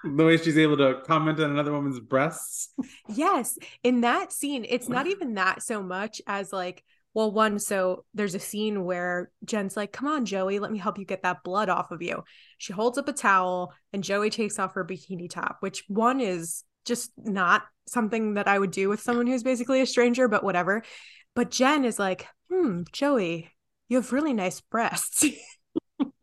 The 0.04 0.24
way 0.24 0.36
she's 0.36 0.58
able 0.58 0.76
to 0.78 1.00
comment 1.06 1.40
on 1.40 1.50
another 1.50 1.72
woman's 1.72 2.00
breasts. 2.00 2.72
yes, 3.08 3.58
in 3.82 4.02
that 4.02 4.32
scene, 4.32 4.64
it's 4.68 4.88
not 4.88 5.06
even 5.06 5.34
that 5.34 5.62
so 5.62 5.82
much 5.82 6.22
as 6.26 6.52
like, 6.52 6.84
well, 7.14 7.32
one, 7.32 7.58
so 7.58 8.04
there's 8.14 8.34
a 8.36 8.40
scene 8.40 8.84
where 8.84 9.30
Jen's 9.44 9.76
like, 9.76 9.92
come 9.92 10.06
on, 10.06 10.24
Joey, 10.24 10.60
let 10.60 10.70
me 10.70 10.78
help 10.78 10.98
you 10.98 11.04
get 11.04 11.22
that 11.24 11.42
blood 11.42 11.68
off 11.68 11.90
of 11.90 12.00
you. 12.00 12.22
She 12.58 12.72
holds 12.72 12.96
up 12.96 13.08
a 13.08 13.12
towel 13.12 13.72
and 13.92 14.04
Joey 14.04 14.30
takes 14.30 14.58
off 14.58 14.74
her 14.74 14.84
bikini 14.84 15.28
top, 15.28 15.56
which 15.60 15.82
one 15.88 16.20
is 16.20 16.62
just 16.84 17.10
not 17.16 17.62
something 17.88 18.34
that 18.34 18.46
I 18.46 18.58
would 18.58 18.70
do 18.70 18.88
with 18.88 19.00
someone 19.00 19.26
who's 19.26 19.42
basically 19.42 19.80
a 19.80 19.86
stranger, 19.86 20.28
but 20.28 20.44
whatever. 20.44 20.84
But 21.34 21.50
Jen 21.50 21.84
is 21.84 21.98
like, 21.98 22.26
hmm, 22.50 22.82
Joey, 22.92 23.50
you 23.88 23.96
have 23.96 24.12
really 24.12 24.32
nice 24.32 24.60
breasts. 24.60 25.24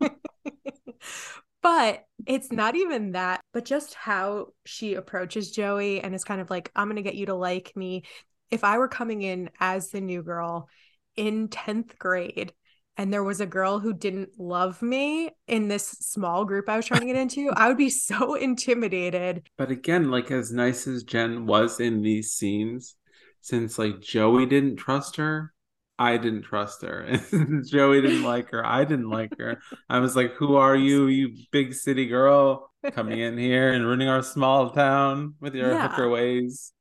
but 1.62 2.04
it's 2.26 2.52
not 2.52 2.76
even 2.76 3.12
that, 3.12 3.40
but 3.52 3.64
just 3.64 3.94
how 3.94 4.48
she 4.64 4.94
approaches 4.94 5.50
Joey 5.50 6.00
and 6.00 6.14
is 6.14 6.24
kind 6.24 6.40
of 6.40 6.50
like, 6.50 6.70
I'm 6.74 6.86
going 6.86 6.96
to 6.96 7.02
get 7.02 7.16
you 7.16 7.26
to 7.26 7.34
like 7.34 7.72
me. 7.76 8.04
If 8.50 8.64
I 8.64 8.78
were 8.78 8.88
coming 8.88 9.22
in 9.22 9.50
as 9.60 9.90
the 9.90 10.00
new 10.00 10.22
girl 10.22 10.68
in 11.16 11.48
10th 11.48 11.98
grade 11.98 12.52
and 12.96 13.12
there 13.12 13.24
was 13.24 13.40
a 13.40 13.46
girl 13.46 13.78
who 13.78 13.92
didn't 13.92 14.38
love 14.38 14.80
me 14.80 15.30
in 15.46 15.68
this 15.68 15.88
small 15.88 16.44
group 16.44 16.68
I 16.68 16.76
was 16.76 16.86
trying 16.86 17.00
to 17.00 17.06
get 17.06 17.16
into, 17.16 17.50
I 17.54 17.68
would 17.68 17.76
be 17.76 17.90
so 17.90 18.34
intimidated. 18.36 19.48
But 19.58 19.70
again, 19.70 20.10
like 20.10 20.30
as 20.30 20.52
nice 20.52 20.86
as 20.86 21.02
Jen 21.02 21.46
was 21.46 21.80
in 21.80 22.02
these 22.02 22.32
scenes, 22.32 22.94
since 23.40 23.78
like 23.78 24.00
Joey 24.00 24.46
didn't 24.46 24.76
trust 24.76 25.16
her, 25.16 25.52
I 25.98 26.16
didn't 26.18 26.42
trust 26.42 26.82
her. 26.82 27.06
And 27.32 27.66
Joey 27.66 28.02
didn't 28.02 28.22
like 28.22 28.50
her. 28.50 28.64
I 28.64 28.84
didn't 28.84 29.08
like 29.10 29.36
her. 29.38 29.60
I 29.88 29.98
was 30.00 30.14
like, 30.16 30.32
Who 30.34 30.56
are 30.56 30.76
you, 30.76 31.06
you 31.06 31.36
big 31.50 31.74
city 31.74 32.06
girl, 32.06 32.70
coming 32.92 33.18
in 33.20 33.38
here 33.38 33.72
and 33.72 33.84
ruining 33.84 34.08
our 34.08 34.22
small 34.22 34.70
town 34.70 35.34
with 35.40 35.54
your 35.54 35.72
Yeah. 35.72 35.88
hooker 35.88 36.08
ways? 36.10 36.72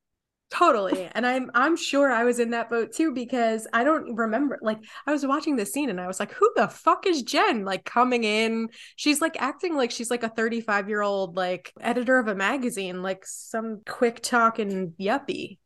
Totally. 0.52 1.10
And 1.14 1.26
I'm 1.26 1.50
I'm 1.54 1.76
sure 1.76 2.12
I 2.12 2.24
was 2.24 2.40
in 2.40 2.52
that 2.52 2.70
boat 2.70 2.94
too 2.94 3.12
because 3.14 3.68
I 3.74 3.84
don't 3.84 4.16
remember 4.16 4.58
like 4.62 4.78
I 5.06 5.12
was 5.12 5.26
watching 5.26 5.56
the 5.56 5.66
scene 5.66 5.90
and 5.90 6.00
I 6.00 6.08
was 6.08 6.20
like, 6.20 6.32
who 6.34 6.50
the 6.56 6.68
fuck 6.68 7.08
is 7.08 7.24
Jen? 7.24 7.66
Like 7.66 7.84
coming 7.84 8.24
in. 8.24 8.70
She's 8.96 9.22
like 9.22 9.42
acting 9.42 9.76
like 9.76 9.92
she's 9.92 10.12
like 10.12 10.24
a 10.24 10.30
35 10.30 10.88
year 10.88 11.02
old 11.02 11.36
like 11.36 11.74
editor 11.82 12.20
of 12.20 12.28
a 12.28 12.36
magazine, 12.36 13.02
like 13.02 13.26
some 13.26 13.82
quick 13.86 14.22
talking 14.22 14.94
yuppie. 15.00 15.58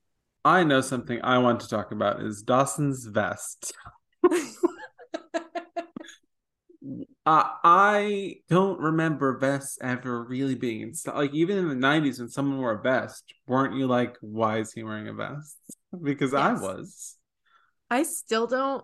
I 0.45 0.63
know 0.63 0.81
something 0.81 1.19
I 1.23 1.37
want 1.39 1.59
to 1.61 1.69
talk 1.69 1.91
about 1.91 2.21
is 2.21 2.41
Dawson's 2.41 3.05
vest. 3.05 3.73
Uh, 7.25 7.43
I 7.63 8.37
don't 8.49 8.79
remember 8.79 9.37
vests 9.37 9.77
ever 9.81 10.23
really 10.23 10.55
being 10.55 10.81
in 10.81 10.93
style. 10.95 11.15
Like 11.15 11.33
even 11.33 11.57
in 11.57 11.67
the 11.67 11.75
'90s, 11.75 12.19
when 12.19 12.29
someone 12.29 12.57
wore 12.57 12.71
a 12.71 12.81
vest, 12.81 13.23
weren't 13.45 13.75
you 13.75 13.85
like, 13.85 14.15
"Why 14.21 14.59
is 14.59 14.71
he 14.73 14.81
wearing 14.83 15.07
a 15.07 15.13
vest?" 15.13 15.57
Because 16.03 16.33
I 16.33 16.53
was. 16.53 17.17
I 17.89 18.03
still 18.03 18.47
don't 18.47 18.83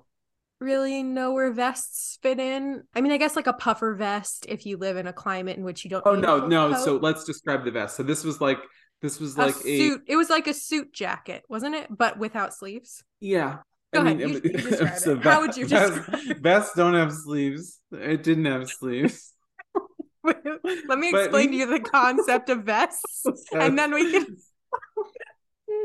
really 0.59 1.03
know 1.03 1.33
where 1.33 1.51
vests 1.51 2.19
fit 2.21 2.39
in. 2.39 2.83
I 2.93 3.01
mean, 3.01 3.11
I 3.11 3.17
guess 3.17 3.35
like 3.35 3.47
a 3.47 3.53
puffer 3.53 3.95
vest 3.95 4.45
if 4.49 4.65
you 4.65 4.77
live 4.77 4.97
in 4.97 5.07
a 5.07 5.13
climate 5.13 5.57
in 5.57 5.63
which 5.63 5.83
you 5.83 5.89
don't 5.89 6.03
Oh 6.05 6.15
no, 6.15 6.45
no. 6.45 6.73
coat. 6.73 6.83
So 6.83 6.97
let's 6.97 7.23
describe 7.23 7.63
the 7.65 7.71
vest. 7.71 7.95
So 7.95 8.03
this 8.03 8.23
was 8.23 8.41
like 8.41 8.59
this 9.05 9.19
was 9.19 9.37
like 9.37 9.55
a, 9.55 9.59
suit. 9.59 10.01
It 10.07 10.15
was 10.15 10.29
like 10.29 10.47
a 10.47 10.53
suit 10.53 10.91
jacket, 10.93 11.43
wasn't 11.47 11.75
it? 11.75 11.87
But 11.95 12.17
without 12.17 12.53
sleeves. 12.53 13.03
yeah. 13.19 13.59
Go 13.93 14.01
ahead, 14.01 14.19
you- 14.19 14.27
you 14.27 14.39
describe 14.41 14.93
it's 14.93 15.07
a 15.07 15.11
it. 15.13 15.23
How 15.23 15.39
would 15.39 15.55
you 15.55 15.65
describe 15.67 16.03
it? 16.29 16.39
Vests 16.39 16.75
don't 16.75 16.95
have 16.95 17.13
sleeves. 17.13 17.79
It 17.93 18.23
didn't 18.23 18.45
have 18.45 18.69
sleeves. 18.69 19.31
Let 20.23 20.97
me 20.97 21.11
But 21.11 21.25
explain 21.25 21.51
to 21.51 21.57
you 21.57 21.65
the 21.67 21.79
concept 21.79 22.49
of 22.49 22.63
vests, 22.63 23.25
and 23.53 23.77
then 23.77 23.93
we 23.93 24.11
can. 24.11 24.25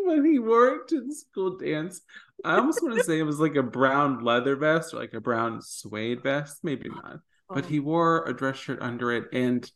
when 0.04 0.24
he 0.24 0.38
wore 0.38 0.76
it 0.76 0.88
to 0.88 1.12
school 1.14 1.58
dance, 1.58 2.00
I 2.42 2.56
almost 2.56 2.82
want 2.82 2.96
to 2.96 3.04
say 3.04 3.18
it 3.18 3.24
was 3.24 3.38
like 3.38 3.54
a 3.54 3.62
brown 3.62 4.24
leather 4.24 4.56
vest 4.56 4.94
or 4.94 4.96
like 4.96 5.12
a 5.12 5.20
brown 5.20 5.60
suede 5.62 6.22
vest. 6.22 6.60
Maybe 6.62 6.88
not. 6.88 7.18
But 7.48 7.64
oh. 7.66 7.68
he 7.68 7.80
wore 7.80 8.24
a 8.24 8.34
dress 8.34 8.56
shirt 8.56 8.80
under 8.80 9.12
it. 9.12 9.26
And 9.32 9.70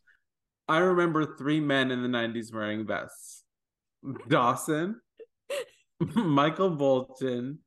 I 0.69 0.79
remember 0.79 1.37
three 1.37 1.61
men 1.61 1.91
in 1.91 2.03
the 2.03 2.09
90s 2.09 2.53
wearing 2.53 2.87
vests 2.87 3.45
Dawson, 4.29 5.01
Michael 6.15 6.71
Bolton, 6.71 7.59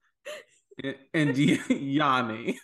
and 1.13 1.37
Yanni. 1.69 2.59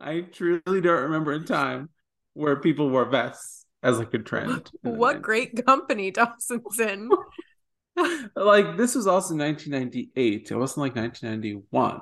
I 0.00 0.22
truly 0.22 0.80
don't 0.80 1.02
remember 1.02 1.32
a 1.32 1.44
time 1.44 1.90
where 2.34 2.56
people 2.56 2.90
wore 2.90 3.04
vests 3.04 3.66
as 3.82 3.98
like 3.98 4.14
a 4.14 4.18
trend. 4.18 4.70
What 4.82 5.16
90s. 5.16 5.22
great 5.22 5.66
company 5.66 6.10
Dawson's 6.10 6.78
in. 6.78 7.10
like 8.36 8.76
this 8.76 8.94
was 8.94 9.06
also 9.06 9.34
1998 9.34 10.50
it 10.50 10.56
wasn't 10.56 10.78
like 10.78 10.94
1991 10.94 12.00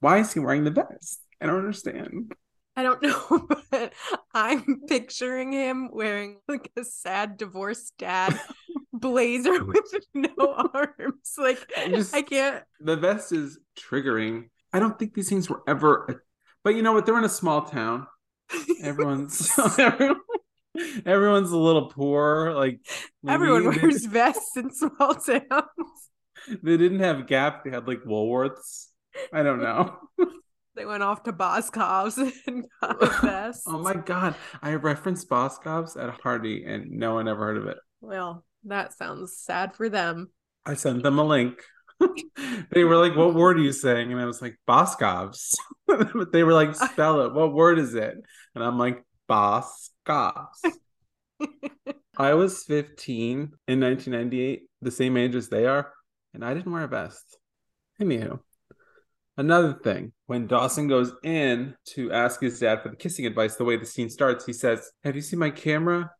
why 0.00 0.18
is 0.18 0.32
he 0.32 0.40
wearing 0.40 0.64
the 0.64 0.70
vest 0.70 1.20
i 1.40 1.46
don't 1.46 1.58
understand 1.58 2.32
I 2.76 2.82
don't 2.82 3.02
know, 3.02 3.48
but 3.70 3.92
I'm 4.34 4.82
picturing 4.86 5.52
him 5.52 5.88
wearing 5.92 6.38
like 6.46 6.70
a 6.76 6.84
sad 6.84 7.36
divorced 7.38 7.94
dad 7.98 8.38
blazer 8.92 9.64
with 9.64 9.84
no 10.14 10.30
arms. 10.74 11.34
Like 11.38 11.58
I 11.76 11.88
just- 11.88 12.14
I 12.14 12.22
can't. 12.22 12.62
the 12.80 12.96
vest 12.96 13.32
is 13.32 13.58
triggering 13.78 14.48
i 14.72 14.78
don't 14.78 14.98
think 14.98 15.14
these 15.14 15.28
things 15.28 15.48
were 15.48 15.62
ever 15.68 16.24
but 16.64 16.74
you 16.74 16.82
know 16.82 16.92
what 16.92 17.06
they're 17.06 17.16
in 17.18 17.24
a 17.24 17.28
small 17.28 17.62
town 17.62 18.06
everyone's 18.82 19.50
everyone, 19.78 20.20
everyone's 21.06 21.50
a 21.52 21.56
little 21.56 21.86
poor 21.88 22.52
like 22.52 22.80
Everyone 23.26 23.64
wears 23.66 24.04
vests 24.06 24.56
in 24.56 24.72
small 24.72 25.14
towns. 25.14 25.46
they, 26.48 26.56
they 26.62 26.76
didn't 26.76 27.00
have 27.00 27.26
gap 27.26 27.64
they 27.64 27.70
had 27.70 27.86
like 27.86 28.02
woolworths 28.04 28.86
i 29.32 29.42
don't 29.42 29.60
know 29.62 29.96
They 30.76 30.84
went 30.84 31.02
off 31.02 31.22
to 31.24 31.32
Boscov's 31.32 32.18
and 32.46 32.66
got 32.80 33.02
a 33.02 33.06
vest. 33.26 33.62
oh 33.66 33.78
my 33.78 33.94
god 33.94 34.34
i 34.62 34.74
referenced 34.74 35.28
boscov's 35.28 35.96
at 35.96 36.08
a 36.10 36.12
party 36.12 36.64
and 36.66 36.90
no 36.90 37.14
one 37.14 37.26
ever 37.28 37.44
heard 37.46 37.56
of 37.56 37.66
it 37.66 37.78
Well, 38.00 38.44
that 38.64 38.92
sounds 38.92 39.36
sad 39.38 39.74
for 39.74 39.88
them. 39.88 40.30
I 40.66 40.74
sent 40.74 41.02
them 41.02 41.18
a 41.18 41.24
link. 41.24 41.62
they 42.72 42.84
were 42.84 42.96
like, 42.98 43.16
"What 43.16 43.34
word 43.34 43.56
are 43.56 43.62
you 43.62 43.72
saying?" 43.72 44.12
And 44.12 44.20
I 44.20 44.26
was 44.26 44.42
like, 44.42 44.58
"Boscovs." 44.68 45.54
but 45.86 46.32
they 46.32 46.42
were 46.42 46.52
like, 46.52 46.74
"Spell 46.74 47.22
it. 47.22 47.32
What 47.32 47.54
word 47.54 47.78
is 47.78 47.94
it?" 47.94 48.14
And 48.54 48.62
I'm 48.64 48.78
like, 48.78 49.02
"Boscovs." 49.30 50.60
I 52.18 52.34
was 52.34 52.64
15 52.64 53.52
in 53.68 53.80
1998, 53.80 54.62
the 54.82 54.90
same 54.90 55.16
age 55.16 55.34
as 55.34 55.48
they 55.48 55.66
are, 55.66 55.92
and 56.34 56.44
I 56.44 56.52
didn't 56.54 56.72
wear 56.72 56.84
a 56.84 56.88
vest. 56.88 57.38
Anywho, 58.00 58.40
another 59.36 59.72
thing 59.74 60.12
when 60.26 60.46
Dawson 60.46 60.88
goes 60.88 61.12
in 61.22 61.74
to 61.94 62.12
ask 62.12 62.40
his 62.40 62.58
dad 62.60 62.82
for 62.82 62.88
the 62.88 62.96
kissing 62.96 63.26
advice, 63.26 63.56
the 63.56 63.64
way 63.64 63.76
the 63.76 63.86
scene 63.86 64.10
starts, 64.10 64.44
he 64.46 64.52
says, 64.52 64.90
"Have 65.04 65.16
you 65.16 65.22
seen 65.22 65.38
my 65.38 65.50
camera?" 65.50 66.10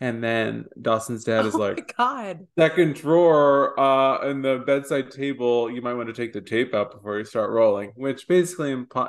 And 0.00 0.22
then 0.22 0.66
Dawson's 0.80 1.24
dad 1.24 1.46
is 1.46 1.54
oh 1.58 1.58
like, 1.58 1.94
my 1.98 2.24
god. 2.24 2.46
second 2.58 2.96
drawer 2.96 3.78
uh 3.78 4.28
in 4.28 4.42
the 4.42 4.62
bedside 4.66 5.10
table 5.10 5.70
you 5.70 5.80
might 5.80 5.94
want 5.94 6.08
to 6.08 6.12
take 6.12 6.32
the 6.32 6.40
tape 6.40 6.74
out 6.74 6.90
before 6.90 7.16
you 7.16 7.24
start 7.24 7.50
rolling 7.50 7.92
which 7.94 8.26
basically 8.28 8.74
impo- 8.74 9.08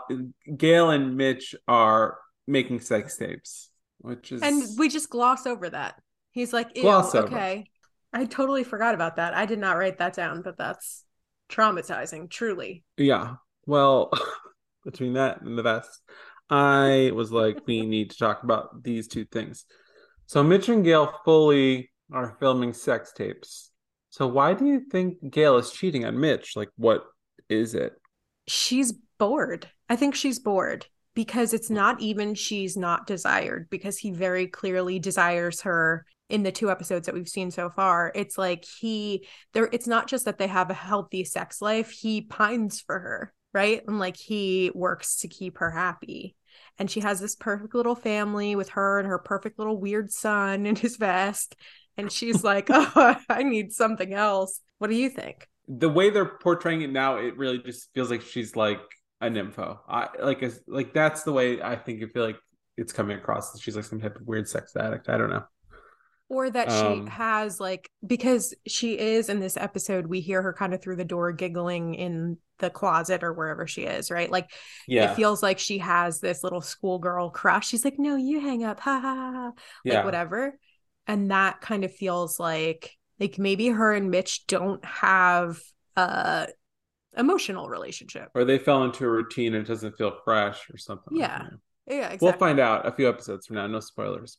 gail 0.56 0.92
and 0.92 1.18
mitch 1.18 1.56
are 1.68 2.18
making 2.48 2.80
sex 2.80 3.18
tapes 3.18 3.72
which 3.98 4.32
is 4.32 4.42
And 4.44 4.64
we 4.78 4.88
just 4.88 5.10
gloss 5.10 5.48
over 5.48 5.70
that. 5.72 6.00
He's 6.32 6.54
like, 6.54 6.76
Gloss 6.76 7.16
over. 7.16 7.28
okay. 7.28 7.66
I 8.14 8.26
totally 8.26 8.64
forgot 8.64 8.94
about 8.94 9.16
that. 9.16 9.34
I 9.34 9.46
did 9.48 9.58
not 9.58 9.78
write 9.78 9.98
that 9.98 10.14
down, 10.14 10.44
but 10.44 10.56
that's 10.58 11.04
traumatizing, 11.50 12.30
truly. 12.30 12.84
yeah 12.98 13.36
well 13.66 14.12
between 14.86 15.14
that 15.14 15.42
and 15.42 15.58
the 15.58 15.64
vest 15.64 16.02
i 16.50 17.12
was 17.14 17.32
like 17.32 17.58
we 17.66 17.86
need 17.86 18.12
to 18.12 18.18
talk 18.18 18.44
about 18.44 18.84
these 18.84 19.08
two 19.08 19.26
things. 19.26 19.66
So 20.28 20.44
mitch 20.44 20.70
and 20.70 20.84
gail 20.84 21.14
fully 21.24 21.92
are 22.12 22.38
filming 22.40 22.74
sex 22.74 23.12
tapes. 23.14 23.72
So 24.10 24.28
why 24.28 24.54
do 24.54 24.66
you 24.66 24.82
think 24.92 25.18
gail 25.32 25.58
is 25.58 25.72
cheating 25.72 26.06
on 26.06 26.20
mitch? 26.20 26.56
Like 26.56 26.70
what 26.78 27.04
is 27.50 27.76
it? 27.76 27.94
She's 28.48 28.94
bored. 29.20 29.70
I 29.90 29.96
think 29.96 30.16
she's 30.16 30.40
bored. 30.40 30.86
because 31.16 31.54
it's 31.54 31.70
not 31.70 32.02
even 32.02 32.36
she's 32.36 32.76
not 32.76 33.08
desired 33.08 33.68
because 33.70 33.98
he 33.98 34.12
very 34.12 34.48
clearly 34.48 35.00
desires 35.00 35.62
her 35.62 36.06
in 36.30 36.44
the 36.44 36.52
two 36.52 36.70
episodes 36.70 37.06
that 37.06 37.16
we've 37.16 37.30
seen 37.30 37.52
so 37.52 37.70
far. 37.70 38.12
It's 38.16 38.38
like 38.38 38.66
he 38.80 39.26
there 39.54 39.70
it's 39.72 39.88
not 39.88 40.08
just 40.08 40.26
that 40.26 40.38
they 40.38 40.48
have 40.48 40.70
a 40.70 40.74
healthy 40.74 41.24
sex 41.24 41.62
life. 41.62 41.90
He 41.92 42.22
pines 42.22 42.82
for 42.82 43.00
her 43.00 43.34
right 43.56 43.84
and 43.88 44.00
like 44.00 44.18
he 44.18 44.72
works 44.76 45.22
to 45.22 45.30
keep 45.30 45.60
her 45.60 45.72
happy 45.72 46.36
and 46.80 46.92
she 46.92 47.02
has 47.02 47.20
this 47.22 47.36
perfect 47.36 47.76
little 47.76 47.96
family 47.96 48.56
with 48.56 48.70
her 48.72 49.00
and 49.00 49.08
her 49.08 49.20
perfect 49.20 49.60
little 49.60 49.80
weird 49.80 50.12
son 50.12 50.68
in 50.68 50.76
his 50.76 50.98
vest 50.98 51.56
and 51.98 52.12
she's 52.12 52.44
like 52.44 52.68
oh 52.72 53.18
i 53.30 53.44
need 53.44 53.74
something 53.74 54.14
else 54.14 54.62
what 54.80 54.90
do 54.90 54.96
you 54.98 55.10
think 55.10 55.48
The 55.68 55.90
way 55.90 56.10
they're 56.12 56.38
portraying 56.40 56.82
it 56.82 56.92
now, 56.92 57.18
it 57.18 57.38
really 57.38 57.58
just 57.60 57.92
feels 57.94 58.12
like 58.12 58.22
she's 58.22 58.56
like 58.56 58.82
a 59.22 59.28
nympho. 59.28 59.80
I 59.88 60.10
like 60.22 60.44
a, 60.44 60.52
like 60.68 60.94
that's 60.94 61.24
the 61.24 61.34
way 61.34 61.62
I 61.62 61.76
think 61.76 62.04
I 62.04 62.08
feel 62.08 62.24
like 62.26 62.38
it's 62.78 62.94
coming 62.94 63.18
across. 63.18 63.60
She's 63.60 63.76
like 63.76 63.86
some 63.86 64.00
type 64.00 64.16
of 64.16 64.28
weird 64.28 64.48
sex 64.48 64.76
addict. 64.76 65.10
I 65.10 65.18
don't 65.18 65.32
know. 65.32 65.44
or 66.30 66.50
that 66.50 66.72
Um, 66.72 66.72
she 66.72 67.06
has 67.08 67.60
like 67.60 67.90
because 68.06 68.54
she 68.68 68.98
is 68.98 69.30
in 69.30 69.40
this 69.40 69.58
episode 69.58 70.08
we 70.08 70.22
hear 70.22 70.42
her 70.42 70.54
kind 70.54 70.74
of 70.74 70.82
through 70.82 70.96
the 70.96 71.06
door 71.06 71.32
giggling 71.32 71.94
in 71.96 72.38
the 72.60 72.70
closet 72.70 73.24
or 73.24 73.34
wherever 73.34 73.68
she 73.68 73.84
is 73.84 74.10
right 74.10 74.32
like 74.32 74.50
Yeah, 74.88 75.12
it 75.12 75.16
feels 75.16 75.44
like 75.44 75.60
she 75.60 75.80
has 75.80 76.20
this 76.20 76.44
little 76.44 76.62
schoolgirl 76.62 77.32
crush 77.32 77.68
she's 77.68 77.84
like 77.84 78.00
no 78.00 78.16
you 78.16 78.40
hang 78.40 78.64
up 78.64 78.80
ha 78.80 79.00
ha 79.00 79.16
ha 79.16 79.32
ha," 79.34 79.46
like 79.84 79.94
yeah. 79.94 80.06
whatever 80.06 80.58
and 81.08 81.32
that 81.32 81.62
kind 81.62 81.84
of 81.84 81.94
feels 81.94 82.40
like 82.40 82.92
like 83.20 83.38
maybe 83.38 83.68
her 83.68 83.94
and 83.94 84.10
mitch 84.10 84.48
don't 84.48 84.84
have 84.86 85.60
a 85.98 86.48
emotional 87.18 87.70
relationship 87.70 88.30
Or 88.36 88.46
they 88.46 88.58
fell 88.58 88.84
into 88.84 89.06
a 89.06 89.10
routine 89.10 89.54
and 89.56 89.66
it 89.66 89.68
doesn't 89.68 89.98
feel 89.98 90.18
fresh 90.24 90.70
or 90.70 90.78
something. 90.78 91.18
Yeah, 91.18 91.44
that. 91.44 91.52
yeah 91.88 91.96
exactly 92.06 92.26
We'll 92.28 92.38
find 92.38 92.60
out 92.60 92.88
a 92.88 92.92
few 92.92 93.08
episodes 93.08 93.48
from 93.48 93.58
now. 93.58 93.68
No 93.68 93.80
spoilers. 93.80 94.38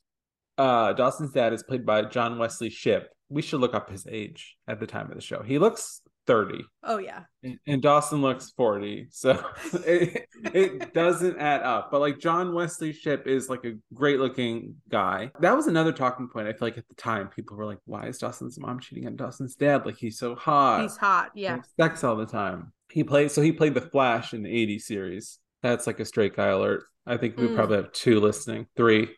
Uh, 0.57 0.93
Dawson's 0.93 1.33
dad 1.33 1.53
is 1.53 1.63
played 1.63 1.85
by 1.85 2.03
John 2.03 2.37
Wesley 2.37 2.69
Shipp. 2.69 3.09
We 3.29 3.41
should 3.41 3.59
look 3.59 3.73
up 3.73 3.89
his 3.89 4.07
age 4.09 4.57
at 4.67 4.79
the 4.79 4.87
time 4.87 5.09
of 5.09 5.15
the 5.15 5.21
show. 5.21 5.43
He 5.43 5.59
looks 5.59 6.01
30 6.27 6.63
oh 6.83 6.97
yeah 6.97 7.21
and, 7.43 7.57
and 7.65 7.81
Dawson 7.81 8.21
looks 8.21 8.51
40. 8.57 9.07
So 9.11 9.31
it, 9.85 10.27
it 10.53 10.93
doesn't 10.93 11.37
add 11.39 11.61
up. 11.61 11.89
But 11.91 12.01
like 12.01 12.19
John 12.19 12.53
Wesley 12.53 12.91
Shipp 12.91 13.25
is 13.27 13.49
like 13.49 13.63
a 13.65 13.73
great 13.93 14.19
looking 14.19 14.75
guy. 14.89 15.31
That 15.39 15.55
was 15.55 15.67
another 15.67 15.93
talking 15.93 16.27
point. 16.27 16.47
I 16.47 16.51
feel 16.51 16.67
like 16.67 16.77
at 16.77 16.87
the 16.89 16.95
time 16.95 17.29
people 17.29 17.55
were 17.55 17.65
like, 17.65 17.79
why 17.85 18.07
is 18.07 18.17
Dawson's 18.17 18.59
mom 18.59 18.79
cheating 18.79 19.07
on 19.07 19.15
Dawson's 19.15 19.55
dad? 19.55 19.85
Like 19.85 19.97
he's 19.97 20.19
so 20.19 20.35
hot. 20.35 20.81
he's 20.81 20.97
hot 20.97 21.31
yeah 21.35 21.55
Have 21.55 21.65
sex 21.79 22.03
all 22.03 22.15
the 22.17 22.25
time. 22.25 22.73
He 22.91 23.03
played 23.03 23.31
so 23.31 23.41
he 23.41 23.51
played 23.51 23.73
the 23.73 23.81
Flash 23.81 24.33
in 24.33 24.43
the 24.43 24.49
80s 24.49 24.81
series. 24.81 25.39
That's 25.63 25.87
like 25.87 25.99
a 25.99 26.05
straight 26.05 26.35
guy 26.35 26.47
alert. 26.47 26.83
I 27.05 27.17
think 27.17 27.37
we 27.37 27.47
Mm. 27.47 27.55
probably 27.55 27.77
have 27.77 27.91
two 27.93 28.19
listening, 28.19 28.67
three, 28.75 29.09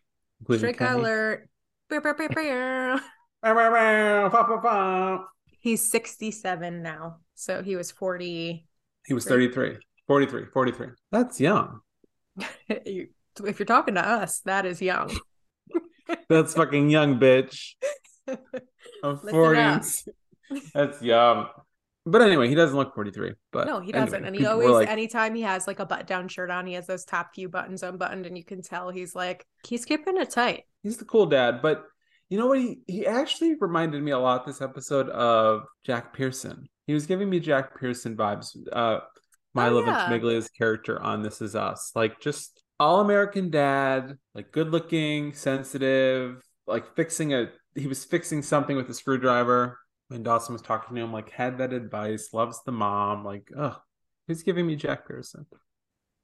straight 0.57 0.77
guy 0.77 0.93
alert 0.93 1.49
He's 5.59 5.89
67 5.91 6.81
now 6.81 7.17
so 7.39 7.63
he 7.63 7.77
was 7.77 7.89
40 7.89 8.67
He 9.05 9.13
was 9.13 9.23
33, 9.23 9.77
43, 10.07 10.45
43. 10.53 10.87
That's 11.11 11.39
young. 11.39 11.79
If 13.41 13.57
you're 13.57 13.65
talking 13.65 13.95
to 13.95 14.05
us, 14.05 14.41
that 14.41 14.65
is 14.65 14.81
young. 14.81 15.17
That's 16.29 16.55
fucking 16.55 16.89
young, 16.89 17.17
bitch. 17.17 17.75
I'm 19.03 19.17
40. 19.17 19.57
That's 20.73 21.01
young. 21.01 21.47
But 22.05 22.21
anyway, 22.21 22.49
he 22.49 22.55
doesn't 22.55 22.75
look 22.75 22.93
43. 22.93 23.35
But 23.53 23.67
no, 23.67 23.79
he 23.79 23.93
doesn't. 23.93 24.25
And 24.25 24.35
he 24.35 24.45
always, 24.45 24.71
like, 24.71 24.89
anytime 24.89 25.35
he 25.35 25.43
has 25.43 25.67
like 25.67 25.79
a 25.79 25.85
button 25.85 26.05
down 26.05 26.27
shirt 26.27 26.51
on, 26.51 26.67
he 26.67 26.73
has 26.73 26.85
those 26.85 27.05
top 27.05 27.29
few 27.33 27.47
buttons 27.47 27.81
unbuttoned, 27.81 28.25
and 28.25 28.37
you 28.37 28.43
can 28.43 28.61
tell 28.61 28.89
he's 28.89 29.15
like, 29.15 29.45
he's 29.65 29.85
keeping 29.85 30.17
it 30.17 30.31
tight. 30.31 30.63
he's 30.83 30.97
the 30.97 31.05
cool 31.05 31.27
dad. 31.27 31.61
But 31.61 31.85
you 32.29 32.37
know 32.37 32.47
what? 32.47 32.59
He 32.59 32.79
he 32.87 33.07
actually 33.07 33.55
reminded 33.59 34.01
me 34.03 34.11
a 34.11 34.19
lot 34.19 34.45
this 34.45 34.61
episode 34.61 35.09
of 35.09 35.63
Jack 35.83 36.13
Pearson. 36.13 36.67
He 36.85 36.93
was 36.93 37.05
giving 37.05 37.29
me 37.29 37.39
Jack 37.39 37.79
Pearson 37.79 38.15
vibes. 38.15 38.55
Uh, 38.71 38.99
Milo 39.53 39.81
Oh, 39.81 39.85
yeah. 39.85 40.07
Ventimiglia's 40.07 40.49
character 40.49 41.01
on 41.01 41.23
This 41.23 41.41
Is 41.41 41.55
Us, 41.55 41.91
like 41.95 42.19
just 42.19 42.61
all 42.79 43.01
American 43.01 43.49
dad, 43.49 44.17
like 44.35 44.51
good 44.51 44.69
looking, 44.69 45.33
sensitive, 45.33 46.41
like 46.67 46.95
fixing 46.95 47.33
a. 47.33 47.49
He 47.75 47.87
was 47.87 48.05
fixing 48.05 48.41
something 48.41 48.75
with 48.75 48.89
a 48.89 48.93
screwdriver 48.93 49.79
when 50.09 50.23
Dawson 50.23 50.53
was 50.53 50.61
talking 50.61 50.95
to 50.95 51.01
him. 51.01 51.11
Like 51.11 51.31
had 51.31 51.57
that 51.57 51.73
advice, 51.73 52.29
loves 52.33 52.61
the 52.63 52.71
mom. 52.71 53.25
Like, 53.25 53.49
ugh, 53.57 53.77
he's 54.27 54.43
giving 54.43 54.67
me 54.67 54.75
Jack 54.75 55.07
Pearson. 55.07 55.45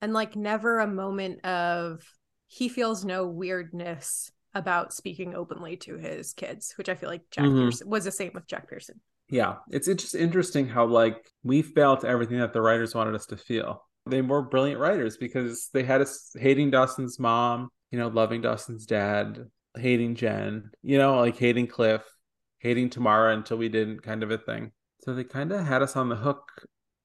And 0.01 0.13
like, 0.13 0.35
never 0.35 0.79
a 0.79 0.87
moment 0.87 1.43
of 1.45 2.01
he 2.47 2.69
feels 2.69 3.03
no 3.03 3.25
weirdness 3.25 4.31
about 4.55 4.93
speaking 4.93 5.35
openly 5.35 5.77
to 5.77 5.97
his 5.97 6.33
kids, 6.33 6.73
which 6.77 6.89
I 6.89 6.95
feel 6.95 7.09
like 7.09 7.29
Jack 7.29 7.45
Mhm. 7.45 7.65
Pearson 7.65 7.89
was 7.89 8.05
the 8.05 8.11
same 8.11 8.31
with 8.33 8.47
Jack 8.47 8.67
Pearson. 8.69 9.01
Yeah, 9.29 9.57
it's 9.69 9.87
it's 9.87 10.03
just 10.03 10.15
interesting 10.15 10.67
how 10.67 10.85
like 10.85 11.29
we 11.43 11.61
felt 11.61 12.05
everything 12.05 12.39
that 12.39 12.53
the 12.53 12.61
writers 12.61 12.95
wanted 12.95 13.15
us 13.15 13.25
to 13.27 13.37
feel. 13.37 13.85
They 14.05 14.21
were 14.21 14.41
brilliant 14.41 14.79
writers 14.79 15.17
because 15.17 15.69
they 15.73 15.83
had 15.83 16.01
us 16.01 16.31
hating 16.39 16.71
Dawson's 16.71 17.19
mom, 17.19 17.69
you 17.91 17.99
know, 17.99 18.07
loving 18.07 18.41
Dawson's 18.41 18.85
dad, 18.85 19.49
hating 19.77 20.15
Jen, 20.15 20.69
you 20.83 20.97
know, 20.97 21.17
like 21.19 21.37
hating 21.37 21.67
Cliff, 21.67 22.03
hating 22.59 22.91
Tamara 22.91 23.33
until 23.33 23.57
we 23.57 23.67
didn't 23.67 24.03
kind 24.03 24.21
of 24.23 24.31
a 24.31 24.37
thing. 24.37 24.71
So 25.01 25.13
they 25.13 25.23
kind 25.23 25.51
of 25.51 25.65
had 25.65 25.81
us 25.81 25.95
on 25.95 26.09
the 26.09 26.15
hook 26.15 26.47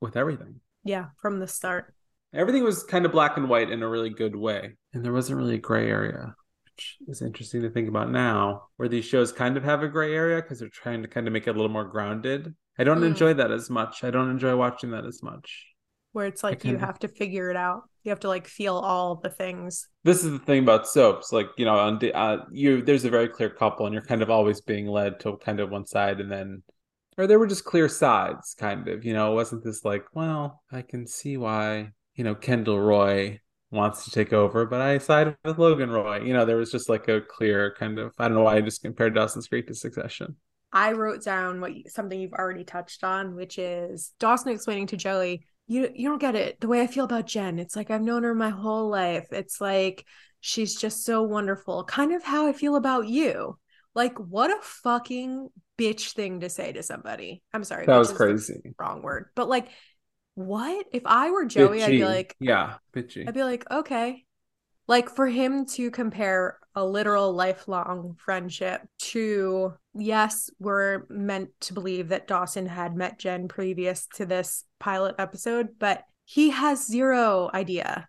with 0.00 0.16
everything. 0.16 0.60
Yeah, 0.84 1.06
from 1.20 1.40
the 1.40 1.48
start. 1.48 1.94
Everything 2.32 2.64
was 2.64 2.84
kind 2.84 3.04
of 3.06 3.12
black 3.12 3.36
and 3.38 3.48
white 3.48 3.70
in 3.70 3.82
a 3.82 3.88
really 3.88 4.10
good 4.10 4.36
way. 4.36 4.76
And 4.92 5.04
there 5.04 5.12
wasn't 5.12 5.38
really 5.38 5.54
a 5.56 5.58
gray 5.58 5.88
area, 5.90 6.34
which 6.80 6.98
is 7.08 7.22
interesting 7.22 7.62
to 7.62 7.70
think 7.70 7.88
about 7.88 8.10
now, 8.10 8.64
where 8.76 8.88
these 8.88 9.04
shows 9.04 9.32
kind 9.32 9.56
of 9.56 9.64
have 9.64 9.82
a 9.82 9.88
gray 9.88 10.14
area 10.14 10.40
because 10.40 10.58
they're 10.60 10.68
trying 10.68 11.02
to 11.02 11.08
kind 11.08 11.26
of 11.26 11.32
make 11.32 11.46
it 11.46 11.50
a 11.50 11.52
little 11.52 11.68
more 11.68 11.84
grounded. 11.84 12.54
I 12.78 12.84
don't 12.84 13.00
Mm. 13.00 13.06
enjoy 13.08 13.34
that 13.34 13.50
as 13.50 13.68
much. 13.70 14.04
I 14.04 14.10
don't 14.10 14.30
enjoy 14.30 14.56
watching 14.56 14.90
that 14.92 15.04
as 15.04 15.22
much. 15.22 15.66
Where 16.12 16.26
it's 16.26 16.42
like 16.42 16.64
you 16.64 16.76
have 16.76 16.98
to 17.00 17.08
figure 17.08 17.50
it 17.50 17.56
out. 17.56 17.82
You 18.02 18.10
have 18.10 18.20
to 18.20 18.28
like 18.28 18.46
feel 18.48 18.74
all 18.76 19.16
the 19.16 19.30
things. 19.30 19.86
This 20.02 20.24
is 20.24 20.32
the 20.32 20.38
thing 20.40 20.62
about 20.62 20.88
soaps, 20.88 21.32
like 21.32 21.48
you 21.56 21.64
know, 21.64 21.76
on 21.76 21.98
the- 21.98 22.12
uh, 22.14 22.44
you 22.50 22.82
there's 22.82 23.04
a 23.04 23.10
very 23.10 23.28
clear 23.28 23.50
couple, 23.50 23.86
and 23.86 23.92
you're 23.92 24.02
kind 24.04 24.22
of 24.22 24.30
always 24.30 24.60
being 24.60 24.86
led 24.86 25.20
to 25.20 25.36
kind 25.36 25.60
of 25.60 25.70
one 25.70 25.86
side, 25.86 26.18
and 26.20 26.32
then, 26.32 26.62
or 27.18 27.26
there 27.26 27.38
were 27.38 27.46
just 27.46 27.64
clear 27.64 27.88
sides, 27.88 28.56
kind 28.58 28.88
of. 28.88 29.04
You 29.04 29.12
know, 29.12 29.30
it 29.32 29.34
wasn't 29.36 29.62
this 29.62 29.84
like, 29.84 30.04
well, 30.14 30.62
I 30.72 30.82
can 30.82 31.06
see 31.06 31.36
why 31.36 31.92
you 32.16 32.24
know 32.24 32.34
Kendall 32.34 32.80
Roy 32.80 33.38
wants 33.70 34.04
to 34.04 34.10
take 34.10 34.32
over, 34.32 34.66
but 34.66 34.80
I 34.80 34.98
side 34.98 35.36
with 35.44 35.58
Logan 35.58 35.90
Roy. 35.90 36.20
You 36.22 36.32
know, 36.32 36.44
there 36.44 36.56
was 36.56 36.70
just 36.72 36.88
like 36.88 37.08
a 37.08 37.20
clear 37.20 37.74
kind 37.78 37.98
of. 37.98 38.12
I 38.18 38.28
don't 38.28 38.36
know 38.36 38.42
why 38.42 38.56
I 38.56 38.60
just 38.60 38.82
compared 38.82 39.14
Dawson's 39.14 39.48
Creek 39.48 39.66
to 39.68 39.74
Succession. 39.74 40.36
I 40.72 40.92
wrote 40.92 41.24
down 41.24 41.60
what 41.60 41.72
something 41.88 42.20
you've 42.20 42.32
already 42.32 42.64
touched 42.64 43.02
on, 43.04 43.34
which 43.34 43.58
is 43.58 44.12
Dawson 44.20 44.52
explaining 44.52 44.86
to 44.88 44.96
Joey, 44.96 45.46
"You 45.66 45.90
you 45.94 46.08
don't 46.08 46.20
get 46.20 46.36
it. 46.36 46.60
The 46.60 46.68
way 46.68 46.80
I 46.80 46.86
feel 46.86 47.04
about 47.04 47.26
Jen, 47.26 47.58
it's 47.58 47.74
like 47.76 47.90
I've 47.90 48.02
known 48.02 48.22
her 48.22 48.34
my 48.34 48.50
whole 48.50 48.88
life. 48.88 49.26
It's 49.32 49.60
like 49.60 50.04
she's 50.40 50.74
just 50.74 51.04
so 51.04 51.22
wonderful. 51.22 51.84
Kind 51.84 52.12
of 52.12 52.22
how 52.22 52.46
I 52.46 52.52
feel 52.52 52.76
about 52.76 53.08
you. 53.08 53.58
Like 53.94 54.16
what 54.18 54.50
a 54.50 54.62
fucking 54.62 55.48
bitch 55.76 56.12
thing 56.12 56.40
to 56.40 56.48
say 56.48 56.72
to 56.72 56.82
somebody. 56.82 57.42
I'm 57.52 57.64
sorry, 57.64 57.86
That 57.86 57.96
was 57.98 58.12
crazy. 58.12 58.60
wrong 58.78 59.02
word, 59.02 59.30
but 59.34 59.48
like 59.48 59.68
what 60.46 60.86
if 60.92 61.02
I 61.06 61.30
were 61.30 61.44
Joey? 61.44 61.82
I'd 61.82 61.90
be 61.90 62.04
like, 62.04 62.36
yeah, 62.40 62.74
bitchy. 62.94 63.26
I'd 63.26 63.34
be 63.34 63.44
like, 63.44 63.64
okay. 63.70 64.24
Like 64.86 65.08
for 65.08 65.26
him 65.28 65.66
to 65.66 65.90
compare 65.90 66.58
a 66.74 66.84
literal 66.84 67.32
lifelong 67.32 68.16
friendship 68.18 68.82
to, 68.98 69.74
yes, 69.94 70.50
we're 70.58 71.04
meant 71.08 71.50
to 71.60 71.74
believe 71.74 72.08
that 72.08 72.26
Dawson 72.26 72.66
had 72.66 72.96
met 72.96 73.18
Jen 73.18 73.48
previous 73.48 74.06
to 74.14 74.26
this 74.26 74.64
pilot 74.78 75.14
episode, 75.18 75.78
but 75.78 76.04
he 76.24 76.50
has 76.50 76.86
zero 76.86 77.50
idea 77.52 78.08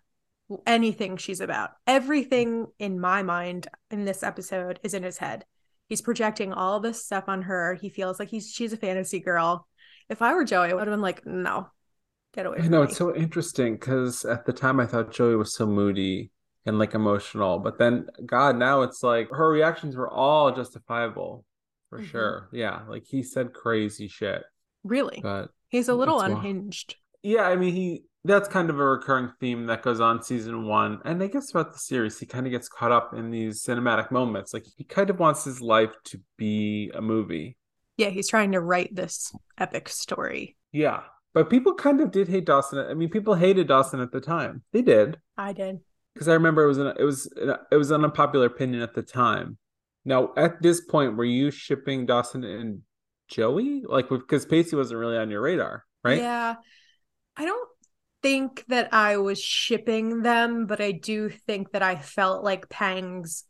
anything 0.66 1.16
she's 1.16 1.40
about. 1.40 1.70
Everything 1.86 2.66
in 2.78 3.00
my 3.00 3.22
mind 3.22 3.68
in 3.90 4.04
this 4.04 4.22
episode 4.22 4.78
is 4.82 4.94
in 4.94 5.02
his 5.02 5.18
head. 5.18 5.44
He's 5.88 6.02
projecting 6.02 6.52
all 6.52 6.80
this 6.80 7.04
stuff 7.04 7.24
on 7.28 7.42
her. 7.42 7.74
He 7.74 7.88
feels 7.88 8.18
like 8.18 8.28
he's 8.28 8.50
she's 8.50 8.72
a 8.72 8.76
fantasy 8.76 9.20
girl. 9.20 9.66
If 10.08 10.22
I 10.22 10.34
were 10.34 10.44
Joey, 10.44 10.70
I 10.70 10.74
would 10.74 10.86
have 10.86 10.92
been 10.92 11.00
like, 11.00 11.26
no, 11.26 11.68
get 12.32 12.46
away 12.46 12.58
I 12.58 12.62
from 12.62 12.68
know 12.68 12.82
me. 12.82 12.84
it's 12.84 12.96
so 12.96 13.14
interesting 13.14 13.74
because 13.74 14.24
at 14.24 14.44
the 14.46 14.52
time 14.52 14.80
I 14.80 14.86
thought 14.86 15.12
Joey 15.12 15.36
was 15.36 15.54
so 15.54 15.66
moody 15.66 16.30
and 16.66 16.78
like 16.78 16.94
emotional, 16.94 17.58
but 17.58 17.78
then 17.78 18.06
God, 18.26 18.56
now 18.56 18.82
it's 18.82 19.02
like 19.02 19.28
her 19.30 19.48
reactions 19.50 19.96
were 19.96 20.10
all 20.10 20.54
justifiable 20.54 21.44
for 21.90 22.00
Mhm. 22.00 22.04
sure. 22.04 22.48
Yeah, 22.52 22.82
like 22.88 23.04
he 23.06 23.22
said 23.22 23.52
crazy 23.52 24.08
shit, 24.08 24.42
really. 24.84 25.20
but 25.22 25.50
He's 25.68 25.88
a 25.88 25.94
little 25.94 26.20
unhinged. 26.20 26.96
yeah, 27.22 27.42
I 27.48 27.56
mean 27.56 27.74
he 27.74 28.04
that's 28.24 28.48
kind 28.48 28.70
of 28.70 28.78
a 28.78 28.84
recurring 28.84 29.32
theme 29.40 29.66
that 29.66 29.82
goes 29.82 30.00
on 30.00 30.22
season 30.22 30.66
one, 30.66 31.00
and 31.04 31.22
I 31.22 31.26
guess 31.26 31.50
throughout 31.50 31.72
the 31.72 31.78
series 31.78 32.18
he 32.20 32.26
kind 32.26 32.46
of 32.46 32.52
gets 32.52 32.68
caught 32.68 32.92
up 32.92 33.14
in 33.14 33.30
these 33.30 33.64
cinematic 33.64 34.10
moments. 34.12 34.54
Like 34.54 34.64
he 34.76 34.84
kind 34.84 35.10
of 35.10 35.18
wants 35.18 35.44
his 35.44 35.60
life 35.60 35.92
to 36.04 36.20
be 36.36 36.90
a 36.94 37.02
movie. 37.02 37.56
Yeah, 37.96 38.08
he's 38.10 38.28
trying 38.28 38.52
to 38.52 38.60
write 38.60 38.94
this 38.94 39.32
epic 39.58 39.88
story. 39.88 40.56
Yeah, 40.72 41.02
but 41.34 41.50
people 41.50 41.74
kind 41.74 42.00
of 42.00 42.10
did 42.10 42.28
hate 42.28 42.44
Dawson. 42.46 42.78
I 42.78 42.94
mean, 42.94 43.08
people 43.08 43.34
hated 43.34 43.68
Dawson 43.68 44.00
at 44.00 44.12
the 44.12 44.20
time. 44.20 44.62
They 44.72 44.82
did. 44.82 45.18
I 45.36 45.52
did. 45.52 45.80
because 46.14 46.28
I 46.28 46.34
remember 46.34 46.64
it 46.64 46.68
was 46.68 46.78
an, 46.78 46.92
it 46.98 47.04
was 47.04 47.32
it 47.70 47.76
was 47.76 47.90
an 47.90 48.04
unpopular 48.04 48.46
opinion 48.46 48.82
at 48.82 48.94
the 48.94 49.02
time. 49.02 49.58
Now, 50.04 50.32
at 50.36 50.60
this 50.62 50.80
point, 50.80 51.16
were 51.16 51.24
you 51.24 51.50
shipping 51.50 52.06
Dawson 52.06 52.44
and 52.44 52.82
Joey? 53.28 53.84
Like, 53.86 54.08
because 54.08 54.44
Pacey 54.46 54.76
wasn't 54.76 55.00
really 55.00 55.16
on 55.16 55.30
your 55.30 55.40
radar, 55.40 55.84
right? 56.02 56.18
Yeah. 56.18 56.56
I 57.36 57.44
don't 57.44 57.68
think 58.20 58.64
that 58.68 58.92
I 58.92 59.16
was 59.18 59.40
shipping 59.40 60.22
them, 60.22 60.66
but 60.66 60.80
I 60.80 60.92
do 60.92 61.28
think 61.30 61.72
that 61.72 61.82
I 61.82 61.96
felt 61.96 62.44
like 62.44 62.68
pangs 62.68 63.44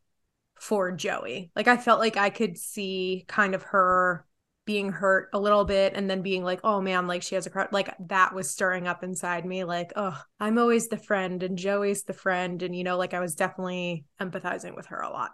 for 0.61 0.93
Joey. 0.93 1.51
Like, 1.57 1.69
I 1.69 1.79
felt 1.79 2.01
like 2.01 2.17
I 2.19 2.31
could 2.31 2.59
see 2.59 3.25
kind 3.27 3.55
of 3.55 3.63
her 3.65 4.27
being 4.65 4.91
hurt 4.93 5.29
a 5.33 5.41
little 5.41 5.65
bit 5.65 5.95
and 5.95 6.09
then 6.09 6.23
being 6.23 6.45
like, 6.45 6.61
oh 6.63 6.81
man, 6.81 7.07
like 7.07 7.23
she 7.23 7.35
has 7.35 7.47
a 7.47 7.51
crowd. 7.51 7.69
Like, 7.73 7.95
that 8.09 8.35
was 8.35 8.51
stirring 8.51 8.87
up 8.87 9.03
inside 9.03 9.45
me. 9.45 9.65
Like, 9.65 9.93
oh, 9.97 10.21
I'm 10.39 10.59
always 10.59 10.89
the 10.89 10.97
friend 10.97 11.43
and 11.43 11.59
Joey's 11.59 12.05
the 12.05 12.13
friend. 12.13 12.63
And, 12.63 12.75
you 12.75 12.85
know, 12.85 12.97
like 12.97 13.15
I 13.15 13.21
was 13.21 13.35
definitely 13.35 14.05
empathizing 14.21 14.77
with 14.77 14.87
her 14.87 15.01
a 15.01 15.11
lot. 15.11 15.33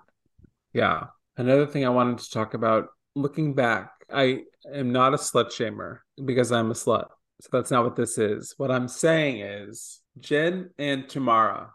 Yeah. 0.72 1.06
Another 1.36 1.66
thing 1.66 1.84
I 1.84 1.90
wanted 1.90 2.18
to 2.18 2.30
talk 2.30 2.54
about 2.54 2.86
looking 3.14 3.54
back, 3.54 3.90
I 4.12 4.42
am 4.72 4.92
not 4.92 5.14
a 5.14 5.18
slut 5.18 5.52
shamer 5.52 5.98
because 6.24 6.50
I'm 6.50 6.70
a 6.70 6.74
slut. 6.74 7.08
So 7.40 7.48
that's 7.52 7.70
not 7.70 7.84
what 7.84 7.96
this 7.96 8.18
is. 8.18 8.54
What 8.56 8.70
I'm 8.70 8.88
saying 8.88 9.40
is 9.42 10.00
Jen 10.18 10.70
and 10.78 11.08
Tamara, 11.08 11.70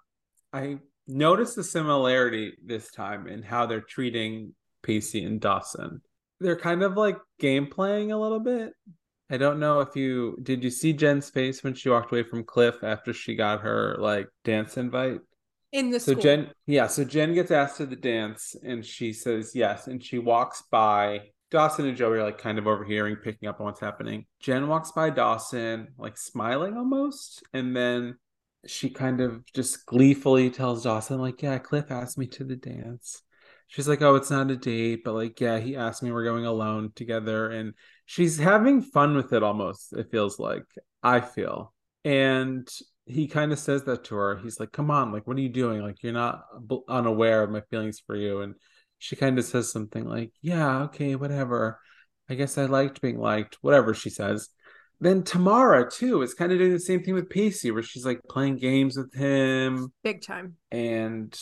I 0.52 0.80
noticed 1.08 1.58
a 1.58 1.64
similarity 1.64 2.54
this 2.66 2.92
time 2.92 3.28
in 3.28 3.44
how 3.44 3.66
they're 3.66 3.82
treating 3.82 4.56
Pacey 4.82 5.24
and 5.24 5.40
Dawson. 5.40 6.02
They're 6.40 6.60
kind 6.60 6.84
of 6.84 6.98
like 6.98 7.18
game 7.40 7.68
playing 7.68 8.12
a 8.12 8.20
little 8.20 8.40
bit. 8.40 8.74
I 9.30 9.38
don't 9.38 9.60
know 9.60 9.80
if 9.80 9.96
you 9.96 10.38
did 10.44 10.64
you 10.64 10.70
see 10.70 10.94
Jen's 10.94 11.30
face 11.30 11.64
when 11.64 11.74
she 11.74 11.90
walked 11.90 12.12
away 12.12 12.24
from 12.24 12.44
Cliff 12.44 12.84
after 12.84 13.14
she 13.14 13.36
got 13.36 13.62
her 13.62 13.96
like 14.00 14.28
dance 14.44 14.78
invite? 14.78 15.20
In 15.72 15.90
the 15.90 16.00
so 16.00 16.12
school. 16.12 16.22
Jen, 16.22 16.52
yeah, 16.68 16.86
so 16.86 17.04
Jen 17.04 17.34
gets 17.34 17.50
asked 17.50 17.78
to 17.78 17.88
the 17.88 17.96
dance 17.96 18.56
and 18.64 18.86
she 18.86 19.12
says 19.12 19.56
yes, 19.56 19.88
and 19.88 20.04
she 20.04 20.20
walks 20.20 20.64
by 20.70 21.22
Dawson 21.50 21.88
and 21.88 21.98
Joey 21.98 22.18
are 22.18 22.24
like 22.24 22.38
kind 22.38 22.60
of 22.60 22.68
overhearing, 22.68 23.16
picking 23.16 23.48
up 23.48 23.60
on 23.60 23.68
what's 23.68 23.80
happening. 23.80 24.26
Jen 24.40 24.68
walks 24.68 24.92
by 24.92 25.10
Dawson, 25.10 25.88
like 25.98 26.18
smiling 26.18 26.78
almost, 26.78 27.44
and 27.54 27.76
then 27.76 28.18
she 28.66 28.90
kind 28.90 29.22
of 29.22 29.44
just 29.54 29.86
gleefully 29.86 30.50
tells 30.50 30.84
Dawson, 30.84 31.20
like, 31.20 31.42
yeah, 31.42 31.58
Cliff 31.58 31.92
asked 31.92 32.18
me 32.18 32.28
to 32.28 32.44
the 32.44 32.56
dance. 32.56 33.22
She's 33.68 33.88
like, 33.88 34.02
oh, 34.02 34.16
it's 34.16 34.30
not 34.30 34.52
a 34.52 34.56
date, 34.56 35.02
but 35.04 35.14
like, 35.14 35.40
yeah, 35.40 35.60
he 35.60 35.76
asked 35.76 36.04
me, 36.04 36.12
we're 36.12 36.24
going 36.24 36.46
alone 36.46 36.92
together. 36.96 37.50
And 37.50 37.74
she's 38.06 38.38
having 38.38 38.82
fun 38.82 39.16
with 39.16 39.34
it 39.34 39.44
almost, 39.44 39.94
it 39.94 40.12
feels 40.12 40.40
like, 40.40 40.66
I 41.02 41.22
feel. 41.22 41.74
And 42.06 42.68
he 43.06 43.28
kind 43.28 43.52
of 43.52 43.60
says 43.60 43.84
that 43.84 44.06
to 44.06 44.16
her. 44.16 44.38
He's 44.38 44.60
like, 44.60 44.72
come 44.72 44.92
on, 44.92 45.12
like, 45.12 45.28
what 45.28 45.38
are 45.38 45.42
you 45.42 45.50
doing? 45.50 45.82
Like, 45.82 46.04
you're 46.04 46.14
not 46.14 46.44
unaware 46.88 47.44
of 47.44 47.50
my 47.50 47.62
feelings 47.70 48.02
for 48.06 48.16
you. 48.16 48.42
And 48.42 48.56
she 49.04 49.18
kind 49.18 49.38
of 49.38 49.44
says 49.44 49.70
something 49.70 50.06
like, 50.06 50.32
Yeah, 50.42 50.84
okay, 50.84 51.16
whatever. 51.16 51.80
I 52.30 52.36
guess 52.36 52.58
I 52.58 52.66
liked 52.66 53.02
being 53.02 53.20
liked, 53.20 53.58
whatever 53.60 53.94
she 53.94 54.10
says. 54.10 54.48
Then 55.02 55.24
Tamara, 55.24 55.92
too, 55.92 56.22
is 56.22 56.34
kind 56.34 56.54
of 56.54 56.58
doing 56.58 56.72
the 56.72 56.80
same 56.80 57.04
thing 57.04 57.14
with 57.14 57.30
Pacey, 57.30 57.72
where 57.72 57.84
she's 57.84 58.06
like 58.06 58.22
playing 58.30 58.58
games 58.58 58.96
with 58.96 59.14
him. 59.14 59.92
Big 60.04 60.22
time. 60.22 60.56
And 60.72 61.38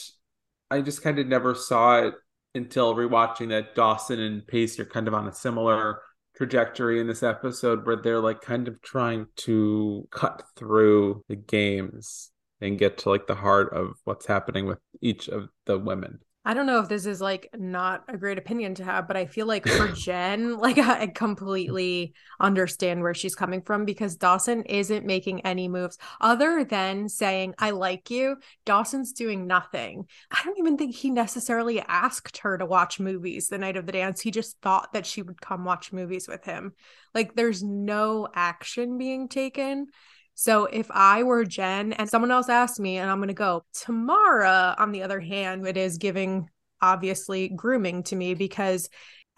I 0.72 0.82
just 0.82 1.04
kind 1.04 1.20
of 1.20 1.28
never 1.28 1.54
saw 1.54 2.00
it 2.00 2.14
until 2.56 2.96
rewatching 2.96 3.50
that 3.50 3.76
Dawson 3.76 4.20
and 4.20 4.48
Pace 4.48 4.80
are 4.80 4.86
kind 4.86 5.08
of 5.08 5.14
on 5.14 5.28
a 5.28 5.34
similar 5.34 6.02
trajectory 6.36 7.02
in 7.02 7.08
this 7.08 7.24
episode 7.24 7.86
where 7.86 7.98
they're 7.98 8.22
like 8.22 8.42
kind 8.42 8.70
of 8.70 8.82
trying 8.82 9.28
to 9.36 10.08
cut 10.12 10.44
through 10.56 11.24
the 11.28 11.36
games 11.36 12.32
and 12.62 12.80
get 12.80 13.00
to 13.00 13.10
like 13.10 13.28
the 13.28 13.36
heart 13.36 13.74
of 13.74 13.96
what's 14.06 14.26
happening 14.26 14.66
with 14.66 14.80
each 15.02 15.28
of 15.28 15.50
the 15.66 15.78
women. 15.78 16.20
I 16.44 16.56
don't 16.56 16.66
know 16.66 16.80
if 16.80 16.90
this 16.90 17.06
is 17.06 17.22
like 17.22 17.50
not 17.56 18.04
a 18.08 18.18
great 18.18 18.40
opinion 18.40 18.74
to 18.76 18.84
have, 18.84 19.08
but 19.08 19.16
I 19.16 19.28
feel 19.28 19.46
like 19.46 19.68
for 19.68 19.90
Jen, 19.90 20.58
like 20.58 20.80
I 20.80 21.06
completely 21.08 22.14
understand 22.40 23.04
where 23.04 23.14
she's 23.14 23.36
coming 23.36 23.62
from 23.62 23.86
because 23.86 24.16
Dawson 24.16 24.64
isn't 24.64 25.06
making 25.06 25.42
any 25.46 25.68
moves 25.68 26.00
other 26.20 26.64
than 26.64 27.10
saying, 27.10 27.54
I 27.60 27.70
like 27.70 28.10
you. 28.10 28.38
Dawson's 28.66 29.12
doing 29.14 29.46
nothing. 29.46 30.08
I 30.32 30.42
don't 30.44 30.58
even 30.58 30.78
think 30.78 30.96
he 30.96 31.12
necessarily 31.12 31.80
asked 31.80 32.40
her 32.40 32.58
to 32.58 32.66
watch 32.66 33.00
movies 33.00 33.48
the 33.48 33.60
night 33.60 33.78
of 33.78 33.86
the 33.86 33.92
dance. 33.92 34.20
He 34.20 34.32
just 34.32 34.60
thought 34.62 34.94
that 34.94 35.06
she 35.06 35.22
would 35.22 35.40
come 35.42 35.64
watch 35.64 35.94
movies 35.94 36.28
with 36.28 36.44
him. 36.44 36.74
Like 37.14 37.36
there's 37.36 37.62
no 37.62 38.28
action 38.34 38.98
being 38.98 39.28
taken. 39.28 39.88
So 40.36 40.66
if 40.66 40.90
I 40.92 41.24
were 41.24 41.46
Jen 41.46 41.94
and 41.94 42.10
someone 42.10 42.32
else 42.32 42.50
asked 42.50 42.80
me, 42.80 42.98
and 42.98 43.10
I'm 43.10 43.20
going 43.20 43.28
to 43.28 43.34
go, 43.34 43.64
Tamara, 43.74 44.76
on 44.78 44.92
the 44.92 45.04
other 45.04 45.20
hand, 45.20 45.68
it 45.68 45.78
is 45.78 45.98
giving 45.98 46.50
obviously 46.82 47.50
grooming 47.50 48.04
to 48.04 48.16
me 48.16 48.34
because 48.34 48.90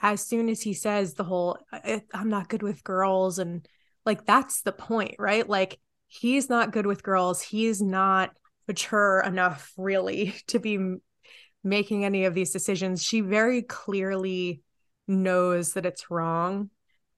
as 0.02 0.26
soon 0.26 0.50
as 0.50 0.62
he 0.62 0.74
says 0.74 1.14
the 1.14 1.24
whole, 1.24 1.58
I'm 2.14 2.30
not 2.30 2.50
good 2.50 2.64
with 2.64 2.84
girls, 2.84 3.40
and 3.40 3.68
like 4.06 4.26
that's 4.26 4.62
the 4.62 4.72
point, 4.72 5.16
right? 5.18 5.48
Like 5.48 5.80
he's 6.08 6.50
not 6.50 6.72
good 6.72 6.86
with 6.86 7.04
girls. 7.04 7.42
He's 7.42 7.82
not 7.82 8.32
mature 8.68 9.22
enough 9.26 9.72
really 9.78 10.36
to 10.48 10.60
be 10.60 10.96
making 11.64 12.06
any 12.06 12.26
of 12.26 12.34
these 12.34 12.52
decisions. 12.52 13.02
She 13.02 13.22
very 13.22 13.62
clearly 13.62 14.62
knows 15.08 15.74
that 15.74 15.86
it's 15.86 16.12
wrong 16.12 16.70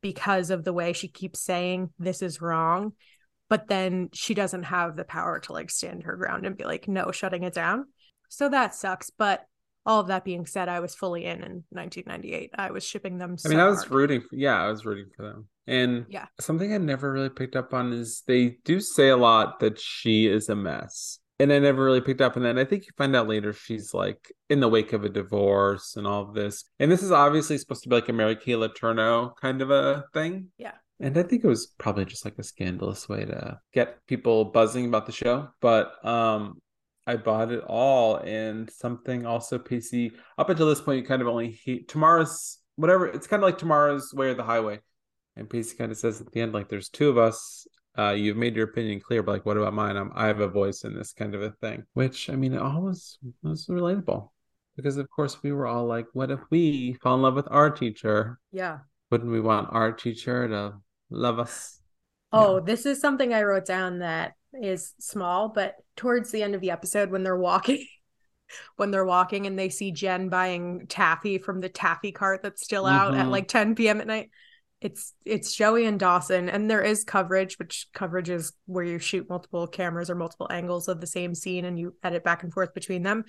because 0.01 0.51
of 0.51 0.63
the 0.63 0.73
way 0.73 0.93
she 0.93 1.07
keeps 1.07 1.39
saying 1.41 1.89
this 1.97 2.21
is 2.21 2.41
wrong 2.41 2.93
but 3.49 3.67
then 3.67 4.09
she 4.13 4.33
doesn't 4.33 4.63
have 4.63 4.95
the 4.95 5.03
power 5.03 5.39
to 5.39 5.53
like 5.53 5.69
stand 5.69 6.03
her 6.03 6.15
ground 6.15 6.45
and 6.45 6.57
be 6.57 6.63
like 6.63 6.87
no 6.87 7.11
shutting 7.11 7.43
it 7.43 7.53
down 7.53 7.85
so 8.29 8.49
that 8.49 8.75
sucks 8.75 9.09
but 9.09 9.45
all 9.85 9.99
of 9.99 10.07
that 10.07 10.25
being 10.25 10.45
said 10.45 10.67
i 10.67 10.79
was 10.79 10.95
fully 10.95 11.25
in 11.25 11.43
in 11.43 11.63
1998 11.69 12.51
i 12.55 12.71
was 12.71 12.83
shipping 12.83 13.17
them 13.17 13.37
so 13.37 13.49
i 13.49 13.51
mean 13.51 13.59
i 13.59 13.67
was 13.67 13.79
hard. 13.79 13.91
rooting 13.91 14.21
for, 14.21 14.35
yeah 14.35 14.61
i 14.61 14.69
was 14.69 14.85
rooting 14.85 15.09
for 15.15 15.23
them 15.23 15.47
and 15.67 16.05
yeah 16.09 16.25
something 16.39 16.73
i 16.73 16.77
never 16.77 17.11
really 17.11 17.29
picked 17.29 17.55
up 17.55 17.73
on 17.73 17.93
is 17.93 18.23
they 18.27 18.57
do 18.65 18.79
say 18.79 19.09
a 19.09 19.17
lot 19.17 19.59
that 19.59 19.79
she 19.79 20.27
is 20.27 20.49
a 20.49 20.55
mess 20.55 21.19
and 21.39 21.51
I 21.51 21.59
never 21.59 21.83
really 21.83 22.01
picked 22.01 22.21
up 22.21 22.37
on 22.37 22.43
that. 22.43 22.51
And 22.51 22.59
I 22.59 22.65
think 22.65 22.85
you 22.85 22.91
find 22.97 23.15
out 23.15 23.27
later 23.27 23.51
she's 23.51 23.93
like 23.93 24.31
in 24.49 24.61
the 24.61 24.69
wake 24.69 24.93
of 24.93 25.03
a 25.03 25.09
divorce 25.09 25.95
and 25.97 26.07
all 26.07 26.21
of 26.21 26.33
this. 26.33 26.63
And 26.79 26.91
this 26.91 27.03
is 27.03 27.11
obviously 27.11 27.57
supposed 27.57 27.83
to 27.83 27.89
be 27.89 27.95
like 27.95 28.07
a 28.09 28.13
Mary 28.13 28.35
Kay 28.35 28.53
Letourneau 28.53 29.35
kind 29.35 29.61
of 29.61 29.69
a 29.69 30.05
thing. 30.13 30.47
Yeah. 30.57 30.71
And 30.99 31.17
I 31.17 31.23
think 31.23 31.43
it 31.43 31.47
was 31.47 31.67
probably 31.77 32.05
just 32.05 32.25
like 32.25 32.37
a 32.37 32.43
scandalous 32.43 33.09
way 33.09 33.25
to 33.25 33.59
get 33.73 34.05
people 34.07 34.45
buzzing 34.45 34.85
about 34.85 35.05
the 35.05 35.11
show. 35.11 35.49
But 35.61 36.05
um 36.05 36.61
I 37.07 37.17
bought 37.17 37.51
it 37.51 37.63
all 37.67 38.17
and 38.17 38.69
something 38.69 39.25
also 39.25 39.59
Pacey. 39.59 40.11
up 40.37 40.49
until 40.49 40.67
this 40.67 40.81
point 40.81 41.01
you 41.01 41.07
kind 41.07 41.21
of 41.21 41.27
only 41.27 41.51
he 41.51 41.83
Tamara's 41.83 42.59
whatever 42.77 43.07
it's 43.07 43.27
kind 43.27 43.43
of 43.43 43.47
like 43.47 43.57
Tamara's 43.57 44.13
way 44.13 44.27
or 44.27 44.33
the 44.33 44.43
highway. 44.43 44.79
And 45.35 45.49
Pacey 45.49 45.75
kind 45.75 45.91
of 45.91 45.97
says 45.97 46.21
at 46.21 46.31
the 46.31 46.41
end, 46.41 46.53
like 46.53 46.69
there's 46.69 46.89
two 46.89 47.09
of 47.09 47.17
us. 47.17 47.67
Uh, 47.97 48.11
you've 48.11 48.37
made 48.37 48.55
your 48.55 48.65
opinion 48.65 48.99
clear, 48.99 49.23
but 49.23 49.31
like 49.33 49.45
what 49.45 49.57
about 49.57 49.73
mine? 49.73 49.95
I'm, 49.95 50.11
I 50.15 50.27
have 50.27 50.39
a 50.39 50.47
voice 50.47 50.83
in 50.83 50.95
this 50.95 51.13
kind 51.13 51.35
of 51.35 51.41
a 51.41 51.51
thing. 51.61 51.83
Which 51.93 52.29
I 52.29 52.35
mean 52.35 52.53
it 52.53 52.61
always 52.61 53.17
was 53.43 53.67
relatable. 53.67 54.29
Because 54.75 54.97
of 54.97 55.09
course 55.09 55.41
we 55.43 55.51
were 55.51 55.67
all 55.67 55.85
like, 55.85 56.07
what 56.13 56.31
if 56.31 56.39
we 56.49 56.93
fall 57.01 57.15
in 57.15 57.21
love 57.21 57.35
with 57.35 57.47
our 57.49 57.69
teacher? 57.69 58.39
Yeah. 58.51 58.79
Wouldn't 59.11 59.31
we 59.31 59.39
want 59.39 59.69
our 59.71 59.91
teacher 59.91 60.47
to 60.47 60.73
love 61.09 61.39
us. 61.39 61.79
Oh, 62.31 62.57
yeah. 62.57 62.63
this 62.65 62.85
is 62.85 62.99
something 62.99 63.33
I 63.33 63.43
wrote 63.43 63.65
down 63.65 63.99
that 63.99 64.33
is 64.53 64.93
small, 64.99 65.49
but 65.49 65.75
towards 65.95 66.31
the 66.31 66.43
end 66.43 66.55
of 66.55 66.61
the 66.61 66.71
episode 66.71 67.11
when 67.11 67.23
they're 67.23 67.37
walking 67.37 67.85
when 68.75 68.91
they're 68.91 69.05
walking 69.05 69.47
and 69.47 69.57
they 69.57 69.69
see 69.69 69.91
Jen 69.91 70.29
buying 70.29 70.85
taffy 70.87 71.37
from 71.37 71.61
the 71.61 71.69
taffy 71.69 72.11
cart 72.11 72.41
that's 72.43 72.63
still 72.63 72.85
out 72.85 73.11
mm-hmm. 73.11 73.21
at 73.21 73.29
like 73.29 73.47
10 73.47 73.75
p.m. 73.75 74.01
at 74.01 74.07
night. 74.07 74.29
It's 74.81 75.13
it's 75.25 75.55
Joey 75.55 75.85
and 75.85 75.99
Dawson, 75.99 76.49
and 76.49 76.69
there 76.69 76.81
is 76.81 77.03
coverage, 77.05 77.57
which 77.57 77.87
coverage 77.93 78.29
is 78.29 78.53
where 78.65 78.83
you 78.83 78.99
shoot 78.99 79.29
multiple 79.29 79.65
cameras 79.67 80.09
or 80.09 80.15
multiple 80.15 80.47
angles 80.51 80.87
of 80.87 81.01
the 81.01 81.07
same 81.07 81.33
scene 81.33 81.65
and 81.65 81.79
you 81.79 81.95
edit 82.03 82.23
back 82.23 82.43
and 82.43 82.53
forth 82.53 82.73
between 82.73 83.01
them. 83.01 83.23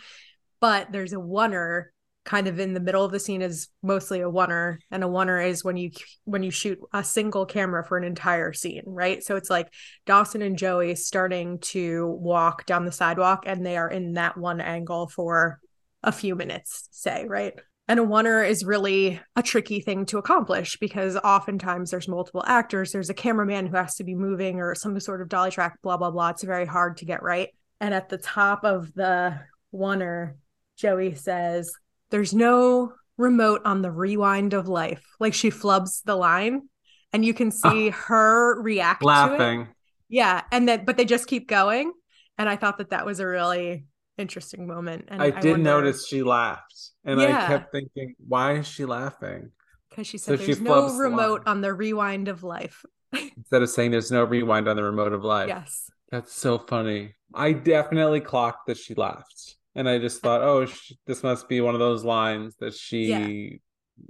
But 0.60 0.92
there's 0.92 1.12
a 1.12 1.16
oneer 1.16 1.86
kind 2.26 2.48
of 2.48 2.58
in 2.58 2.74
the 2.74 2.80
middle 2.80 3.04
of 3.04 3.12
the 3.12 3.20
scene 3.20 3.40
is 3.40 3.68
mostly 3.82 4.20
a 4.20 4.28
oneer 4.28 4.78
and 4.90 5.04
a 5.04 5.06
oneer 5.06 5.46
is 5.46 5.64
when 5.64 5.76
you 5.76 5.92
when 6.24 6.42
you 6.42 6.50
shoot 6.50 6.78
a 6.92 7.02
single 7.02 7.46
camera 7.46 7.84
for 7.84 7.96
an 7.96 8.04
entire 8.04 8.52
scene 8.52 8.82
right? 8.84 9.22
So 9.22 9.36
it's 9.36 9.48
like 9.48 9.72
dawson 10.04 10.42
and 10.42 10.58
joey 10.58 10.96
starting 10.96 11.60
to 11.60 12.06
walk 12.20 12.66
down 12.66 12.84
the 12.84 12.92
sidewalk 12.92 13.44
and 13.46 13.64
they 13.64 13.76
are 13.76 13.88
in 13.88 14.14
that 14.14 14.36
one 14.36 14.60
angle 14.60 15.06
for 15.06 15.60
a 16.02 16.12
few 16.12 16.34
minutes 16.34 16.88
say 16.90 17.24
right? 17.26 17.54
And 17.88 18.00
a 18.00 18.02
oneer 18.02 18.46
is 18.46 18.64
really 18.64 19.20
a 19.36 19.42
tricky 19.42 19.80
thing 19.80 20.04
to 20.06 20.18
accomplish 20.18 20.76
because 20.78 21.16
oftentimes 21.16 21.92
there's 21.92 22.08
multiple 22.08 22.42
actors 22.44 22.90
there's 22.90 23.10
a 23.10 23.14
cameraman 23.14 23.66
who 23.66 23.76
has 23.76 23.94
to 23.94 24.04
be 24.04 24.16
moving 24.16 24.60
or 24.60 24.74
some 24.74 24.98
sort 24.98 25.22
of 25.22 25.28
dolly 25.28 25.52
track 25.52 25.80
blah 25.80 25.96
blah 25.96 26.10
blah. 26.10 26.30
It's 26.30 26.42
very 26.42 26.66
hard 26.66 26.96
to 26.96 27.04
get 27.04 27.22
right. 27.22 27.50
And 27.80 27.94
at 27.94 28.08
the 28.08 28.18
top 28.18 28.64
of 28.64 28.92
the 28.94 29.38
oneer 29.72 30.34
joey 30.76 31.14
says 31.14 31.72
there's 32.10 32.34
no 32.34 32.92
remote 33.18 33.62
on 33.64 33.82
the 33.82 33.90
rewind 33.90 34.52
of 34.54 34.68
life. 34.68 35.04
Like 35.18 35.34
she 35.34 35.50
flubs 35.50 36.02
the 36.04 36.16
line 36.16 36.68
and 37.12 37.24
you 37.24 37.34
can 37.34 37.50
see 37.50 37.88
oh, 37.88 37.92
her 37.92 38.60
react 38.60 39.02
laughing. 39.02 39.68
Yeah. 40.08 40.42
And 40.52 40.68
then, 40.68 40.84
but 40.84 40.96
they 40.96 41.04
just 41.04 41.26
keep 41.26 41.48
going. 41.48 41.92
And 42.38 42.48
I 42.48 42.56
thought 42.56 42.78
that 42.78 42.90
that 42.90 43.06
was 43.06 43.20
a 43.20 43.26
really 43.26 43.86
interesting 44.18 44.66
moment. 44.66 45.06
And 45.08 45.22
I 45.22 45.30
did 45.30 45.52
wonder- 45.52 45.64
notice 45.64 46.06
she 46.06 46.22
laughed, 46.22 46.90
and 47.04 47.20
Yeah. 47.20 47.44
I 47.44 47.46
kept 47.48 47.72
thinking, 47.72 48.14
why 48.26 48.54
is 48.54 48.66
she 48.66 48.84
laughing? 48.84 49.50
because 49.88 50.06
she 50.06 50.18
So 50.18 50.32
said 50.32 50.40
she 50.40 50.46
there's 50.46 50.60
no 50.60 50.82
flips 50.82 50.98
the 50.98 51.04
remote 51.04 51.42
on 51.46 51.62
the 51.62 51.72
rewind 51.72 52.28
of 52.28 52.42
life. 52.42 52.84
Instead 53.12 53.62
of 53.62 53.70
saying 53.70 53.92
there's 53.92 54.10
no 54.12 54.24
rewind 54.24 54.68
on 54.68 54.76
the 54.76 54.82
remote 54.82 55.14
of 55.14 55.24
life. 55.24 55.48
Yes. 55.48 55.90
That's 56.10 56.34
so 56.34 56.58
funny. 56.58 57.14
I 57.34 57.52
definitely 57.52 58.20
clocked 58.20 58.66
that 58.66 58.76
she 58.76 58.94
laughed. 58.94 59.56
And 59.76 59.88
I 59.88 59.98
just 59.98 60.22
thought, 60.22 60.40
oh, 60.42 60.66
sh- 60.66 60.92
this 61.06 61.22
must 61.22 61.48
be 61.48 61.60
one 61.60 61.74
of 61.74 61.80
those 61.80 62.02
lines 62.04 62.56
that 62.60 62.74
she, 62.74 63.06
Yeah. 63.06 63.26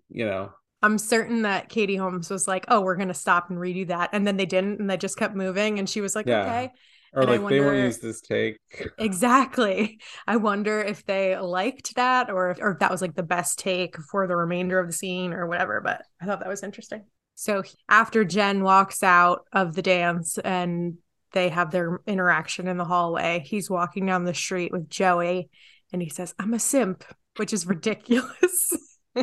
you 0.09 0.25
know, 0.27 0.53
I'm 0.83 0.99
certain 0.99 1.43
that 1.43 1.69
Katie 1.69 1.97
Holmes 1.97 2.31
was 2.31 2.47
like, 2.47 2.67
"Oh, 2.69 2.81
we're 2.83 2.97
gonna 2.97 3.15
stop 3.15 3.51
and 3.51 3.59
redo 3.59 3.89
that," 3.89 4.11
and 4.13 4.27
then 4.27 4.37
they 4.37 4.47
didn't, 4.47 4.79
and 4.79 4.89
they 4.89 4.97
just 4.97 5.17
kept 5.19 5.35
moving. 5.35 5.79
And 5.79 5.89
she 5.89 6.01
was 6.01 6.15
like, 6.15 6.27
Yeah. 6.27 6.43
"Okay, 6.43 6.73
or 7.13 7.23
And 7.23 7.31
I 7.31 7.37
like 7.39 7.49
they 7.49 7.61
won't 7.61 7.77
use 7.79 7.99
this 7.99 8.21
take. 8.21 8.59
exactly." 8.99 9.99
I 10.27 10.37
wonder 10.37 10.81
if 10.81 11.05
they 11.05 11.37
liked 11.39 11.97
that, 11.97 12.31
or 12.31 12.51
if, 12.51 12.59
or 12.61 12.73
if 12.73 12.79
that 12.81 12.91
was 12.91 13.03
like 13.03 13.15
the 13.15 13.23
best 13.23 13.59
take 13.59 13.97
for 14.11 14.27
the 14.29 14.37
remainder 14.37 14.79
of 14.79 14.87
the 14.87 14.93
scene, 14.93 15.33
or 15.33 15.47
whatever. 15.49 15.81
But 15.81 16.03
I 16.21 16.27
thought 16.27 16.41
that 16.41 16.49
was 16.49 16.63
interesting. 16.63 17.05
So 17.35 17.63
after 17.89 18.25
Jen 18.25 18.63
walks 18.63 19.03
out 19.03 19.47
of 19.53 19.75
the 19.75 19.83
dance 19.83 20.39
and 20.39 20.99
they 21.37 21.51
have 21.51 21.71
their 21.71 22.01
interaction 22.07 22.67
in 22.67 22.79
the 22.79 22.85
hallway, 22.87 23.43
he's 23.45 23.69
walking 23.69 24.07
down 24.07 24.25
the 24.25 24.33
street 24.33 24.73
with 24.73 24.89
Joey, 24.89 25.51
and 25.93 26.01
he 26.01 26.09
says, 26.09 26.35
"I'm 26.39 26.55
a 26.55 26.59
simp," 26.59 27.05
which 27.37 27.53
is 27.53 27.67
ridiculous. 27.67 28.73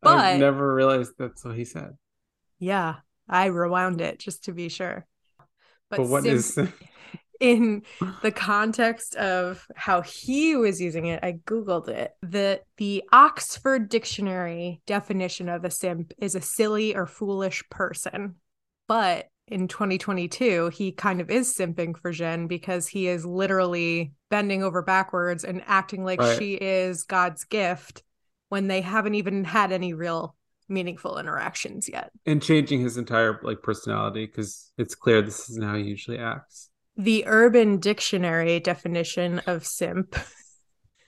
But- 0.00 0.18
I've 0.18 0.40
never 0.40 0.74
realized 0.74 1.12
that's 1.18 1.44
what 1.44 1.56
he 1.56 1.64
said. 1.64 1.96
Yeah, 2.58 2.96
I 3.28 3.46
rewound 3.46 4.00
it 4.00 4.18
just 4.18 4.44
to 4.44 4.52
be 4.52 4.68
sure. 4.68 5.06
But, 5.90 6.06
what 6.06 6.22
simp- 6.22 6.36
is 6.36 6.58
in 7.40 7.82
the 8.22 8.30
context 8.30 9.14
of 9.16 9.66
how 9.74 10.02
he 10.02 10.56
was 10.56 10.80
using 10.80 11.06
it? 11.06 11.20
I 11.22 11.32
googled 11.32 11.88
it. 11.88 12.12
The 12.22 12.60
the 12.76 13.04
Oxford 13.12 13.88
Dictionary 13.88 14.80
definition 14.86 15.48
of 15.48 15.64
a 15.64 15.70
simp 15.70 16.12
is 16.18 16.34
a 16.34 16.40
silly 16.40 16.94
or 16.94 17.06
foolish 17.06 17.64
person. 17.70 18.36
But 18.86 19.26
in 19.50 19.68
2022, 19.68 20.68
he 20.68 20.92
kind 20.92 21.20
of 21.20 21.30
is 21.30 21.54
simping 21.54 21.96
for 21.98 22.12
Jen 22.12 22.46
because 22.46 22.88
he 22.88 23.08
is 23.08 23.24
literally 23.24 24.12
bending 24.30 24.62
over 24.62 24.82
backwards 24.82 25.44
and 25.44 25.62
acting 25.66 26.04
like 26.04 26.20
Right. 26.20 26.38
she 26.38 26.54
is 26.54 27.04
God's 27.04 27.44
gift 27.44 28.02
when 28.48 28.68
they 28.68 28.80
haven't 28.80 29.14
even 29.14 29.44
had 29.44 29.72
any 29.72 29.94
real 29.94 30.34
meaningful 30.68 31.18
interactions 31.18 31.88
yet. 31.88 32.10
and 32.26 32.42
changing 32.42 32.80
his 32.82 32.96
entire 32.98 33.40
like 33.42 33.62
personality 33.62 34.26
because 34.26 34.70
it's 34.76 34.94
clear 34.94 35.22
this 35.22 35.48
isn't 35.50 35.64
how 35.64 35.74
he 35.76 35.84
usually 35.84 36.18
acts. 36.18 36.68
The 36.96 37.24
Urban 37.26 37.78
Dictionary 37.78 38.60
definition 38.60 39.38
of 39.46 39.66
simp 39.66 40.14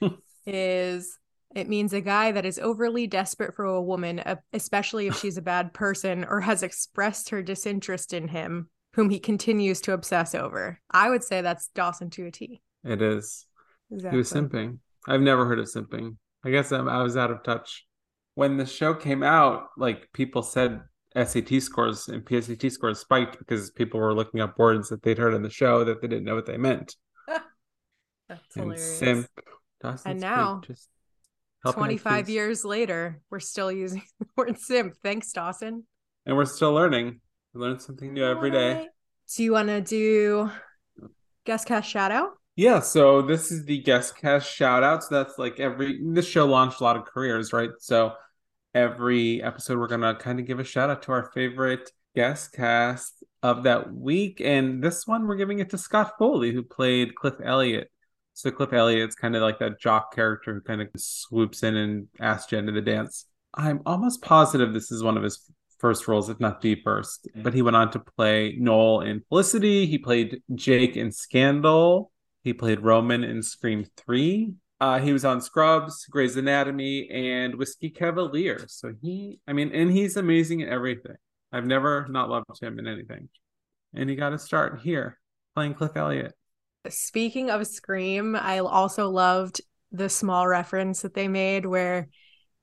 is 0.47 1.19
it 1.55 1.69
means 1.69 1.93
a 1.93 2.01
guy 2.01 2.33
that 2.33 2.47
is 2.47 2.59
overly 2.59 3.07
desperate 3.07 3.55
for 3.55 3.65
a 3.65 3.83
woman, 3.83 4.23
especially 4.53 5.07
if 5.09 5.17
she's 5.21 5.37
a 5.37 5.43
bad 5.43 5.73
person 5.75 6.25
or 6.25 6.41
has 6.41 6.63
expressed 6.63 7.31
her 7.31 7.43
disinterest 7.43 8.13
in 8.13 8.29
him, 8.29 8.69
whom 8.95 9.11
he 9.11 9.19
continues 9.19 9.81
to 9.83 9.93
obsess 9.93 10.35
over. 10.35 10.81
I 10.91 11.11
would 11.11 11.25
say 11.25 11.41
that's 11.41 11.69
Dawson 11.75 12.11
to 12.11 12.27
a 12.27 12.31
T. 12.31 12.63
It 12.85 13.03
is. 13.03 13.47
Exactly. 13.91 14.17
He 14.17 14.19
was 14.19 14.33
simping. 14.33 14.79
I've 15.09 15.21
never 15.21 15.47
heard 15.47 15.59
of 15.59 15.67
simping. 15.67 16.17
I 16.45 16.51
guess 16.51 16.73
I'm, 16.73 16.89
I 16.89 17.03
was 17.03 17.17
out 17.17 17.31
of 17.31 17.43
touch. 17.43 17.87
When 18.35 18.57
the 18.57 18.67
show 18.67 18.95
came 18.95 19.23
out, 19.23 19.69
like 19.77 20.09
people 20.13 20.43
said 20.43 20.81
SAT 21.17 21.61
scores 21.61 22.09
and 22.09 22.25
PSAT 22.25 22.71
scores 22.71 23.01
spiked 23.01 23.39
because 23.39 23.71
people 23.73 23.99
were 24.01 24.15
looking 24.15 24.41
up 24.41 24.59
words 24.59 24.89
that 24.91 25.03
they'd 25.03 25.19
heard 25.19 25.35
on 25.35 25.43
the 25.43 25.51
show 25.51 25.85
that 25.85 26.01
they 26.01 26.09
didn't 26.09 26.25
know 26.25 26.37
what 26.37 26.47
they 26.47 26.57
meant. 26.57 26.95
That's 28.29 28.57
And 28.57 28.65
hilarious. 28.65 28.99
simp. 28.99 29.27
Dawson's 29.83 30.07
And 30.07 30.21
Creek 30.31 30.31
now, 30.31 30.61
just 30.67 30.89
helping 30.89 30.95
our 30.95 31.00
25 31.67 32.29
years 32.29 32.65
later, 32.65 33.21
we're 33.31 33.41
still 33.41 33.71
using 33.71 34.03
the 34.21 34.27
word 34.37 34.59
simp. 34.59 34.95
Thanks, 35.03 35.33
Dawson. 35.33 35.85
and 36.27 36.37
we're 36.37 36.45
still 36.47 36.73
learning. 36.73 37.21
We 37.55 37.61
learn 37.61 37.81
something 37.81 38.13
new 38.15 38.25
every 38.25 38.51
day. 38.51 38.89
Do 39.37 39.43
you 39.43 39.53
want 39.53 39.69
to 39.69 39.81
do 39.81 40.51
guest 41.45 41.67
cast 41.67 41.89
shout 41.89 42.11
out? 42.13 42.31
Yeah, 42.57 42.81
so 42.81 43.23
this 43.23 43.51
is 43.53 43.65
the 43.65 43.79
guest 43.79 44.17
cast 44.17 44.51
shout 44.53 44.83
out. 44.83 45.05
So 45.05 45.15
that's 45.15 45.39
like 45.39 45.61
every 45.61 46.01
this 46.03 46.27
show 46.27 46.47
launched 46.47 46.81
a 46.81 46.85
lot 46.85 46.97
of 46.97 47.05
careers, 47.05 47.53
right? 47.53 47.71
So 47.79 48.13
every 48.75 49.43
episode 49.43 49.79
we're 49.79 49.87
gonna 49.89 50.15
kind 50.15 50.41
of 50.41 50.47
give 50.47 50.61
a 50.61 50.65
shout 50.65 50.91
out 50.91 51.03
to 51.03 51.13
our 51.13 51.31
favorite 51.33 51.91
guest 52.15 52.53
cast 52.53 53.23
of 53.43 53.63
that 53.65 53.93
week. 53.93 54.41
And 54.41 54.83
this 54.83 55.07
one 55.07 55.27
we're 55.27 55.37
giving 55.37 55.59
it 55.61 55.71
to 55.71 55.79
Scott 55.79 56.13
Foley, 56.19 56.53
who 56.53 56.63
played 56.63 57.15
Cliff 57.15 57.35
Elliott. 57.43 57.91
So 58.41 58.51
Cliff 58.51 58.73
Elliott's 58.73 59.15
kind 59.15 59.37
of 59.37 59.43
like 59.43 59.59
that 59.59 59.79
jock 59.79 60.15
character 60.15 60.55
who 60.55 60.61
kind 60.63 60.81
of 60.81 60.89
swoops 60.97 61.63
in 61.63 61.77
and 61.77 62.09
asks 62.21 62.49
Jen 62.51 62.65
to 62.65 62.73
the 62.73 62.81
dance. 62.81 63.27
I'm 63.53 63.83
almost 63.85 64.23
positive 64.23 64.73
this 64.73 64.91
is 64.91 65.03
one 65.03 65.19
of 65.19 65.23
his 65.23 65.51
first 65.79 66.09
roles, 66.09 66.31
if 66.31 66.41
not 66.41 66.63
the 66.63 66.77
first. 66.77 67.29
But 67.35 67.53
he 67.53 67.61
went 67.61 67.77
on 67.77 67.91
to 67.91 67.99
play 67.99 68.57
Noel 68.59 69.03
in 69.03 69.21
Felicity. 69.29 69.85
He 69.85 69.99
played 69.99 70.43
Jake 70.55 70.97
in 70.97 71.13
Scandal. 71.13 72.13
He 72.43 72.55
played 72.55 72.81
Roman 72.81 73.25
in 73.25 73.43
Scream 73.43 73.85
3. 73.99 74.55
Uh, 74.81 74.99
he 75.01 75.13
was 75.13 75.27
on 75.27 75.43
Scrubs, 75.43 76.07
Grey's 76.07 76.39
Anatomy, 76.39 77.11
and 77.11 77.57
Whiskey 77.57 77.91
Cavalier. 77.91 78.65
So 78.69 78.95
he, 79.03 79.39
I 79.47 79.53
mean, 79.53 79.71
and 79.75 79.93
he's 79.93 80.17
amazing 80.17 80.63
at 80.63 80.71
everything. 80.71 81.17
I've 81.53 81.67
never 81.67 82.07
not 82.09 82.31
loved 82.31 82.47
him 82.63 82.79
in 82.79 82.87
anything. 82.87 83.29
And 83.93 84.09
he 84.09 84.17
got 84.17 84.31
to 84.31 84.39
start 84.39 84.81
here 84.81 85.19
playing 85.55 85.75
Cliff 85.75 85.95
Elliott. 85.95 86.33
Speaking 86.89 87.51
of 87.51 87.67
Scream, 87.67 88.35
I 88.35 88.59
also 88.59 89.11
loved 89.11 89.61
the 89.93 90.09
small 90.09 90.47
reference 90.47 91.03
that 91.03 91.15
they 91.15 91.29
made 91.29 91.67
where 91.67 92.09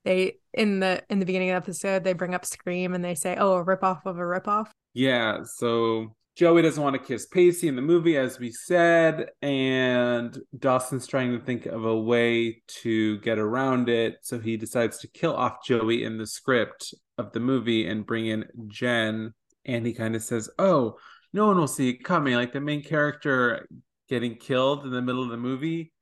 they 0.05 0.37
in 0.53 0.79
the 0.79 1.03
in 1.09 1.19
the 1.19 1.25
beginning 1.25 1.51
of 1.51 1.63
the 1.63 1.69
episode 1.69 2.03
they 2.03 2.13
bring 2.13 2.33
up 2.33 2.45
Scream 2.45 2.93
and 2.93 3.03
they 3.03 3.15
say, 3.15 3.35
"Oh, 3.37 3.55
a 3.55 3.65
ripoff 3.65 4.05
of 4.05 4.17
a 4.17 4.21
ripoff." 4.21 4.69
Yeah, 4.93 5.43
so 5.43 6.15
Joey 6.37 6.61
doesn't 6.61 6.83
want 6.83 6.93
to 6.95 7.01
kiss 7.01 7.25
Pacey 7.25 7.67
in 7.67 7.75
the 7.75 7.81
movie, 7.81 8.15
as 8.15 8.37
we 8.37 8.51
said, 8.51 9.31
and 9.41 10.39
Dawson's 10.57 11.07
trying 11.07 11.31
to 11.31 11.43
think 11.43 11.65
of 11.65 11.83
a 11.83 11.97
way 11.97 12.61
to 12.83 13.17
get 13.21 13.39
around 13.39 13.89
it. 13.89 14.17
So 14.21 14.39
he 14.39 14.55
decides 14.55 14.99
to 14.99 15.07
kill 15.07 15.35
off 15.35 15.65
Joey 15.65 16.03
in 16.03 16.19
the 16.19 16.27
script 16.27 16.93
of 17.17 17.31
the 17.31 17.39
movie 17.39 17.87
and 17.87 18.05
bring 18.05 18.27
in 18.27 18.45
Jen. 18.67 19.33
And 19.65 19.85
he 19.85 19.93
kind 19.93 20.15
of 20.15 20.21
says, 20.21 20.47
Oh, 20.59 20.97
no 21.33 21.47
one 21.47 21.57
will 21.57 21.67
see 21.67 21.89
it 21.89 22.03
coming. 22.03 22.35
Like 22.35 22.53
the 22.53 22.61
main 22.61 22.83
character 22.83 23.67
getting 24.09 24.35
killed 24.35 24.83
in 24.85 24.91
the 24.91 25.01
middle 25.01 25.23
of 25.23 25.29
the 25.29 25.37
movie. 25.37 25.93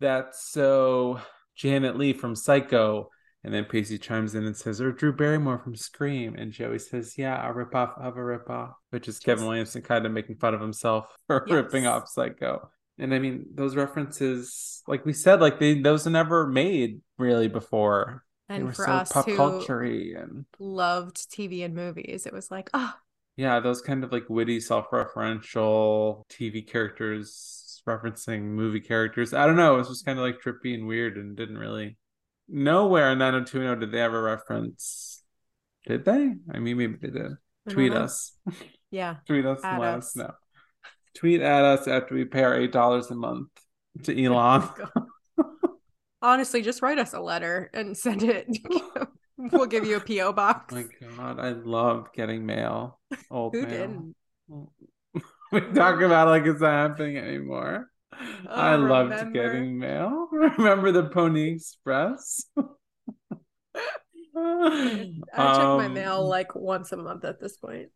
That's 0.00 0.50
so 0.50 1.20
Janet 1.56 1.96
Leigh 1.96 2.12
from 2.12 2.34
Psycho. 2.34 3.10
And 3.44 3.54
then 3.54 3.64
Pacey 3.64 3.98
chimes 3.98 4.34
in 4.34 4.44
and 4.44 4.56
says, 4.56 4.80
or 4.80 4.92
Drew 4.92 5.12
Barrymore 5.12 5.58
from 5.58 5.76
Scream. 5.76 6.34
And 6.36 6.52
Joey 6.52 6.78
says, 6.78 7.16
yeah, 7.16 7.48
a 7.48 7.52
ripoff 7.54 7.98
of 8.00 8.16
a 8.16 8.20
ripoff, 8.20 8.72
which 8.90 9.08
is 9.08 9.20
Kevin 9.20 9.46
Williamson 9.46 9.80
kind 9.82 10.04
of 10.04 10.12
making 10.12 10.36
fun 10.36 10.54
of 10.54 10.60
himself 10.60 11.06
for 11.28 11.46
Yes. 11.46 11.56
ripping 11.56 11.86
off 11.86 12.08
Psycho. 12.08 12.70
And 12.98 13.14
I 13.14 13.20
mean, 13.20 13.46
those 13.54 13.76
references, 13.76 14.82
like 14.88 15.06
we 15.06 15.12
said, 15.12 15.40
like 15.40 15.60
they 15.60 15.80
those 15.80 16.04
were 16.04 16.10
never 16.10 16.48
made 16.48 17.00
really 17.16 17.46
before. 17.48 18.24
they 18.48 18.56
And 18.56 18.66
were 18.66 18.72
for 18.72 18.84
so 18.84 18.92
us 18.92 19.12
pop 19.12 19.26
culture 19.36 19.82
and 19.82 20.46
loved 20.58 21.30
TV 21.30 21.62
and 21.64 21.74
movies, 21.74 22.26
it 22.26 22.32
was 22.32 22.50
like, 22.50 22.70
"Oh, 22.74 22.94
yeah, 23.38 23.60
those 23.60 23.80
kind 23.80 24.02
of 24.02 24.10
like 24.10 24.28
witty, 24.28 24.58
self-referential 24.58 26.26
TV 26.28 26.68
characters 26.68 27.80
referencing 27.86 28.42
movie 28.42 28.80
characters. 28.80 29.32
I 29.32 29.46
don't 29.46 29.56
know. 29.56 29.76
It 29.76 29.78
was 29.78 29.88
just 29.88 30.04
kind 30.04 30.18
of 30.18 30.24
like 30.24 30.40
trippy 30.42 30.74
and 30.74 30.88
weird 30.88 31.16
and 31.16 31.36
didn't 31.36 31.56
really 31.56 31.96
nowhere 32.48 33.12
in 33.12 33.18
90210 33.18 33.78
did 33.78 33.92
they 33.92 34.02
ever 34.02 34.22
reference 34.22 35.22
did 35.86 36.04
they? 36.04 36.34
I 36.52 36.58
mean 36.58 36.76
maybe 36.78 36.96
they 37.00 37.10
did. 37.10 37.32
Tweet 37.70 37.92
know." 37.92 38.02
us. 38.02 38.32
Yeah. 38.90 39.16
Tweet 39.26 39.44
us 39.44 39.60
and 39.62 39.80
let 39.82 39.96
us. 39.96 40.06
us 40.06 40.16
know. 40.16 40.32
Tweet 41.14 41.42
at 41.42 41.62
us 41.62 41.86
after 41.86 42.14
we 42.14 42.24
pay 42.24 42.42
our 42.42 42.56
eight 42.56 42.72
dollars 42.72 43.10
a 43.10 43.14
month 43.14 43.50
to 44.04 44.24
Elon. 44.24 44.66
Honestly, 46.22 46.62
just 46.62 46.80
write 46.80 46.98
us 46.98 47.12
a 47.12 47.20
letter 47.20 47.70
and 47.74 47.94
send 47.94 48.22
it. 48.22 48.48
we'll 49.52 49.66
give 49.66 49.84
you 49.86 49.96
a 49.96 50.00
PO 50.00 50.32
box. 50.32 50.64
Oh 50.70 50.74
my 50.74 50.82
god, 51.00 51.38
I 51.40 51.50
love 51.50 52.12
getting 52.14 52.46
mail. 52.46 53.00
Old 53.30 53.60
Who 53.60 53.60
mail. 53.60 53.66
didn't? 53.66 54.16
we 55.52 55.60
talk 55.74 56.00
about 56.00 56.28
like 56.28 56.44
it's 56.46 56.60
not 56.60 56.90
happening 56.90 57.16
anymore. 57.16 57.90
I 58.54 58.74
Oh, 58.74 58.76
loved 58.76 59.22
remember? 59.22 59.30
getting 59.32 59.78
mail. 59.78 60.28
Remember 60.32 60.90
the 60.92 61.04
Pony 61.10 61.52
Express? 61.52 62.44
I 65.34 65.48
check 65.52 65.74
my 65.74 65.88
Um, 65.88 65.88
mail 65.88 66.26
like 66.26 66.54
once 66.54 66.92
a 66.92 66.96
month 66.96 67.24
at 67.24 67.40
this 67.40 67.56
point. 67.56 67.90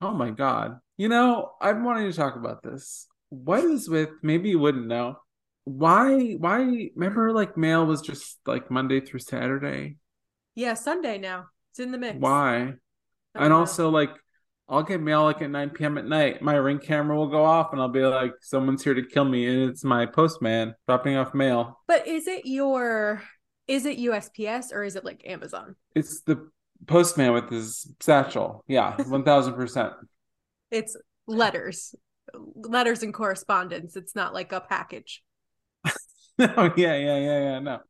Oh 0.00 0.12
my 0.12 0.30
god. 0.30 0.80
You 0.96 1.08
know, 1.08 1.52
I've 1.60 1.80
wanting 1.82 2.10
to 2.10 2.16
talk 2.16 2.36
about 2.36 2.62
this. 2.62 3.06
What 3.30 3.64
is 3.64 3.88
with 3.88 4.10
maybe 4.22 4.50
you 4.50 4.58
wouldn't 4.58 4.86
know. 4.86 5.18
Why 5.64 6.32
why 6.32 6.90
remember 6.94 7.32
like 7.32 7.56
mail 7.56 7.86
was 7.86 8.02
just 8.02 8.38
like 8.46 8.70
Monday 8.70 9.00
through 9.00 9.20
Saturday? 9.20 9.96
Yeah, 10.54 10.74
Sunday 10.74 11.18
now. 11.18 11.46
It's 11.72 11.80
in 11.80 11.92
the 11.92 11.98
mix. 11.98 12.18
Why? 12.18 12.74
And 13.34 13.48
know. 13.48 13.58
also 13.58 13.90
like 13.90 14.10
I'll 14.68 14.82
get 14.82 15.00
mail 15.00 15.24
like 15.24 15.42
at 15.42 15.50
9 15.50 15.70
p.m. 15.70 15.98
at 15.98 16.06
night. 16.06 16.40
My 16.40 16.54
ring 16.54 16.78
camera 16.78 17.16
will 17.16 17.28
go 17.28 17.44
off 17.44 17.72
and 17.72 17.80
I'll 17.80 17.88
be 17.88 18.00
like, 18.00 18.32
someone's 18.40 18.82
here 18.82 18.94
to 18.94 19.04
kill 19.04 19.24
me. 19.24 19.46
And 19.46 19.70
it's 19.70 19.84
my 19.84 20.06
postman 20.06 20.74
dropping 20.88 21.16
off 21.16 21.34
mail. 21.34 21.80
But 21.86 22.06
is 22.06 22.26
it 22.26 22.46
your 22.46 23.22
is 23.66 23.86
it 23.86 23.98
USPS 23.98 24.72
or 24.72 24.84
is 24.84 24.96
it 24.96 25.04
like 25.04 25.22
Amazon? 25.26 25.76
It's 25.94 26.20
the 26.22 26.48
postman 26.86 27.32
with 27.32 27.50
his 27.50 27.90
satchel. 28.00 28.64
Yeah, 28.66 28.96
1000%. 28.98 29.94
It's 30.70 30.96
letters. 31.26 31.94
Letters 32.56 33.02
and 33.02 33.12
correspondence. 33.12 33.96
It's 33.96 34.14
not 34.14 34.32
like 34.32 34.52
a 34.52 34.60
package. 34.60 35.22
no, 36.38 36.72
yeah, 36.76 36.96
yeah, 36.96 37.18
yeah, 37.18 37.42
yeah. 37.42 37.58
No. 37.60 37.80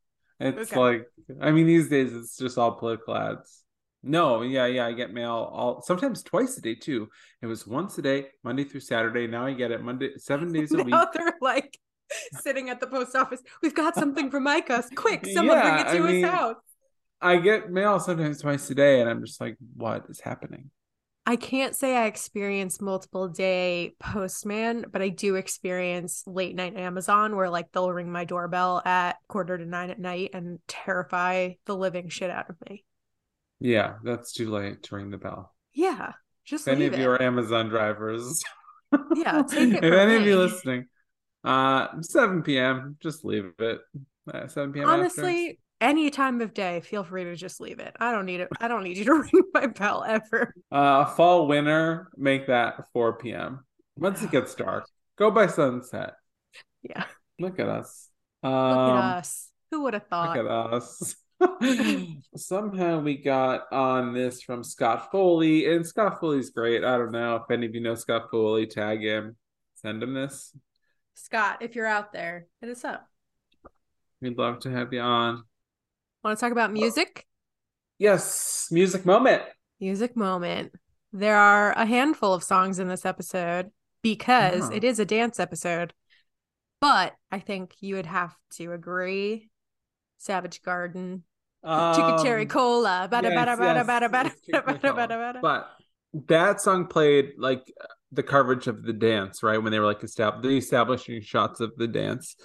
It's 0.44 0.72
Okay. 0.72 0.80
like, 0.80 1.07
I 1.40 1.50
mean, 1.50 1.66
these 1.66 1.88
days 1.88 2.12
it's 2.12 2.37
just 2.37 2.59
all 2.59 2.72
political 2.72 3.16
ads. 3.16 3.62
No, 4.02 4.42
yeah, 4.42 4.66
yeah, 4.66 4.87
I 4.87 4.92
get 4.92 5.12
mail 5.14 5.30
all 5.50 5.80
sometimes 5.83 6.22
twice 6.22 6.59
a 6.59 6.61
day 6.61 6.74
too. 6.74 7.09
It 7.40 7.46
was 7.46 7.66
once 7.66 7.96
a 7.96 8.02
day, 8.02 8.26
Monday 8.42 8.64
through 8.64 8.80
Saturday. 8.80 9.26
Now 9.26 9.46
I 9.46 9.54
get 9.54 9.70
it 9.70 9.83
Monday, 9.83 10.11
seven 10.18 10.52
days 10.52 10.72
a 10.72 10.76
week. 10.85 10.88
now 10.88 11.07
they're 11.12 11.35
like 11.40 11.78
sitting 12.42 12.68
at 12.68 12.80
the 12.80 12.87
post 12.87 13.16
office. 13.16 13.40
We've 13.62 13.74
got 13.74 13.94
something 13.94 14.30
for 14.30 14.40
Micah. 14.40 14.85
Quick, 14.94 15.24
someone 15.33 15.61
bring 15.62 15.74
it 15.78 15.85
to 15.85 15.88
I 15.88 15.94
his 15.96 16.04
mean- 16.07 16.24
house. 16.24 16.57
I 17.20 17.37
get 17.38 17.70
mail 17.70 17.98
sometimes 18.00 18.42
twice 18.42 18.68
a 18.68 18.74
day, 18.74 19.00
and 19.00 19.09
I'm 19.09 19.24
just 19.24 19.40
like, 19.40 19.57
what 19.74 20.04
is 20.11 20.20
happening? 20.20 20.70
I 21.26 21.37
can't 21.37 21.74
say 21.74 21.96
I 21.96 22.04
experience 22.04 22.82
multiple 22.82 23.28
day 23.28 23.94
postman, 23.98 24.84
but 24.92 25.00
I 25.00 25.08
do 25.08 25.37
experience 25.37 26.22
late 26.26 26.54
night 26.54 26.76
Amazon 26.76 27.34
where 27.34 27.48
like 27.48 27.72
they'll 27.72 27.90
ring 27.92 28.12
my 28.12 28.24
doorbell 28.24 28.82
at 28.84 29.16
quarter 29.28 29.56
to 29.56 29.64
nine 29.64 29.90
at 29.90 29.98
night 29.98 30.30
and 30.34 30.58
terrify 30.68 31.52
the 31.64 31.74
living 31.76 32.10
shit 32.10 32.28
out 32.28 32.50
of 32.50 32.56
me. 32.68 32.84
Yeah, 33.60 33.94
that's 34.04 34.32
too 34.32 34.50
late 34.50 34.82
to 34.84 34.96
ring 34.96 35.10
the 35.10 35.16
bell. 35.16 35.54
Yeah, 35.72 36.12
just 36.44 36.68
If 36.68 36.74
any 36.74 36.87
of 36.87 36.92
it. 36.94 37.00
you 37.00 37.08
are 37.08 37.22
Amazon 37.22 37.68
drivers, 37.68 38.42
Yeah, 39.14 39.42
take 39.48 39.72
it 39.74 39.84
if 39.84 39.94
any 39.94 40.16
of 40.16 40.26
you 40.26 40.37
listening, 40.38 40.87
uh, 41.42 41.88
7 42.02 42.42
p.m. 42.42 42.96
Just 43.00 43.24
leave 43.24 43.52
it. 43.58 43.80
Uh, 44.32 44.46
7 44.46 44.72
p.m. 44.72 44.88
after. 44.88 45.22
Any 45.85 46.09
time 46.09 46.40
of 46.40 46.55
day, 46.55 46.81
feel 46.81 47.05
free 47.05 47.25
to 47.25 47.37
just 47.37 47.61
leave 47.61 47.79
it. 47.79 47.94
I 48.01 48.11
don't 48.11 48.25
need 48.25 48.40
it. 48.40 48.49
I 48.59 48.68
don't 48.68 48.85
need 48.85 48.97
you 48.97 49.05
to 49.05 49.12
ring 49.20 49.42
my 49.53 49.66
bell 49.66 50.03
ever. 50.03 50.55
Uh, 50.73 51.05
fall, 51.05 51.47
winter, 51.47 52.09
make 52.16 52.47
that 52.47 52.87
4 52.94 53.18
p.m. 53.18 53.66
Once 53.94 54.23
it 54.23 54.31
gets 54.31 54.55
dark, 54.55 54.87
go 55.18 55.31
by 55.31 55.47
sunset. 55.47 56.14
Yeah. 56.83 57.05
Look 57.38 57.61
at 57.61 57.68
us. 57.68 58.09
Look 58.42 58.51
Um, 58.51 58.97
at 58.97 59.16
us. 59.18 59.51
Who 59.70 59.83
would 59.83 59.92
have 59.92 60.07
thought? 60.07 60.35
Look 60.38 60.47
at 60.47 60.51
us. 60.51 61.16
Somehow 62.37 63.01
we 63.01 63.18
got 63.18 63.70
on 63.70 64.14
this 64.14 64.40
from 64.40 64.64
Scott 64.64 65.11
Foley, 65.12 65.70
and 65.70 65.87
Scott 65.87 66.18
Foley's 66.18 66.49
great. 66.49 66.83
I 66.83 66.97
don't 66.97 67.12
know 67.12 67.37
if 67.37 67.51
any 67.51 67.66
of 67.66 67.75
you 67.75 67.83
know 67.83 67.94
Scott 67.94 68.31
Foley. 68.31 68.66
Tag 68.66 69.03
him, 69.03 69.37
send 69.75 70.03
him 70.03 70.14
this. 70.14 70.57
Scott, 71.12 71.59
if 71.61 71.75
you're 71.77 71.85
out 71.87 72.14
there, 72.14 72.47
hit 72.62 72.70
us 72.70 72.85
up. 72.85 73.07
We'd 74.23 74.38
love 74.38 74.61
to 74.61 74.70
have 74.70 74.90
you 74.90 75.01
on. 75.01 75.44
Want 76.24 76.38
to 76.38 76.40
talk 76.40 76.52
about 76.52 76.72
music? 76.72 77.26
Yes, 77.98 78.68
music 78.70 79.04
moment. 79.04 79.42
Music 79.78 80.16
moment. 80.16 80.72
There 81.12 81.37
are 81.37 81.72
a 81.72 81.84
handful 81.84 82.32
of 82.32 82.42
songs 82.42 82.78
in 82.78 82.88
this 82.88 83.04
episode 83.04 83.70
because 84.02 84.70
Yeah. 84.70 84.76
it 84.78 84.84
is 84.84 84.98
a 84.98 85.04
dance 85.04 85.38
episode. 85.38 85.92
But 86.80 87.14
I 87.30 87.38
think 87.40 87.74
you 87.80 87.96
would 87.96 88.06
have 88.06 88.34
to 88.54 88.72
agree. 88.72 89.50
Savage 90.16 90.62
Garden, 90.62 91.24
Chicken 91.62 92.24
Cherry 92.24 92.42
Um, 92.42 92.48
Cola, 92.48 93.08
bada 93.12 93.24
yes, 93.24 93.34
bada 93.34 93.58
bada 93.58 93.74
yes, 93.74 93.87
bada 93.87 94.08
bada 94.10 94.26
it's 94.26 94.40
Chicken 94.40 94.62
bada 94.62 94.80
bada 94.94 95.08
bada. 95.10 95.40
But 95.42 95.68
that 96.26 96.60
song 96.62 96.87
played 96.87 97.32
like 97.37 97.70
the 98.12 98.22
coverage 98.22 98.66
of 98.66 98.82
the 98.82 98.94
dance, 98.94 99.42
right? 99.42 99.62
When 99.62 99.72
they 99.72 99.78
were 99.78 99.87
like 99.87 100.00
estab- 100.00 100.42
the 100.42 100.56
establishing 100.56 101.20
shots 101.20 101.60
of 101.60 101.76
the 101.76 101.87
dance. 101.88 102.37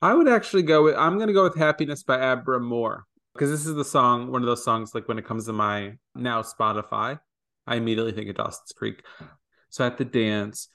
I 0.00 0.14
would 0.14 0.28
actually 0.28 0.62
go 0.62 0.84
with 0.84 0.94
I'm 0.96 1.18
gonna 1.18 1.32
go 1.32 1.42
with 1.42 1.56
Happiness 1.56 2.04
by 2.04 2.20
Abra 2.20 2.60
Moore. 2.60 3.06
Because 3.34 3.50
this 3.50 3.66
is 3.66 3.74
the 3.74 3.84
song, 3.84 4.30
one 4.30 4.42
of 4.42 4.46
those 4.46 4.64
songs 4.64 4.94
like 4.94 5.08
when 5.08 5.18
it 5.18 5.24
comes 5.26 5.46
to 5.46 5.52
my 5.52 5.94
now 6.14 6.42
Spotify, 6.42 7.18
I 7.66 7.76
immediately 7.76 8.12
think 8.12 8.28
of 8.30 8.36
Dawson's 8.36 8.72
Creek. 8.72 9.02
So 9.70 9.84
at 9.84 9.98
the 9.98 10.04
dance, 10.04 10.68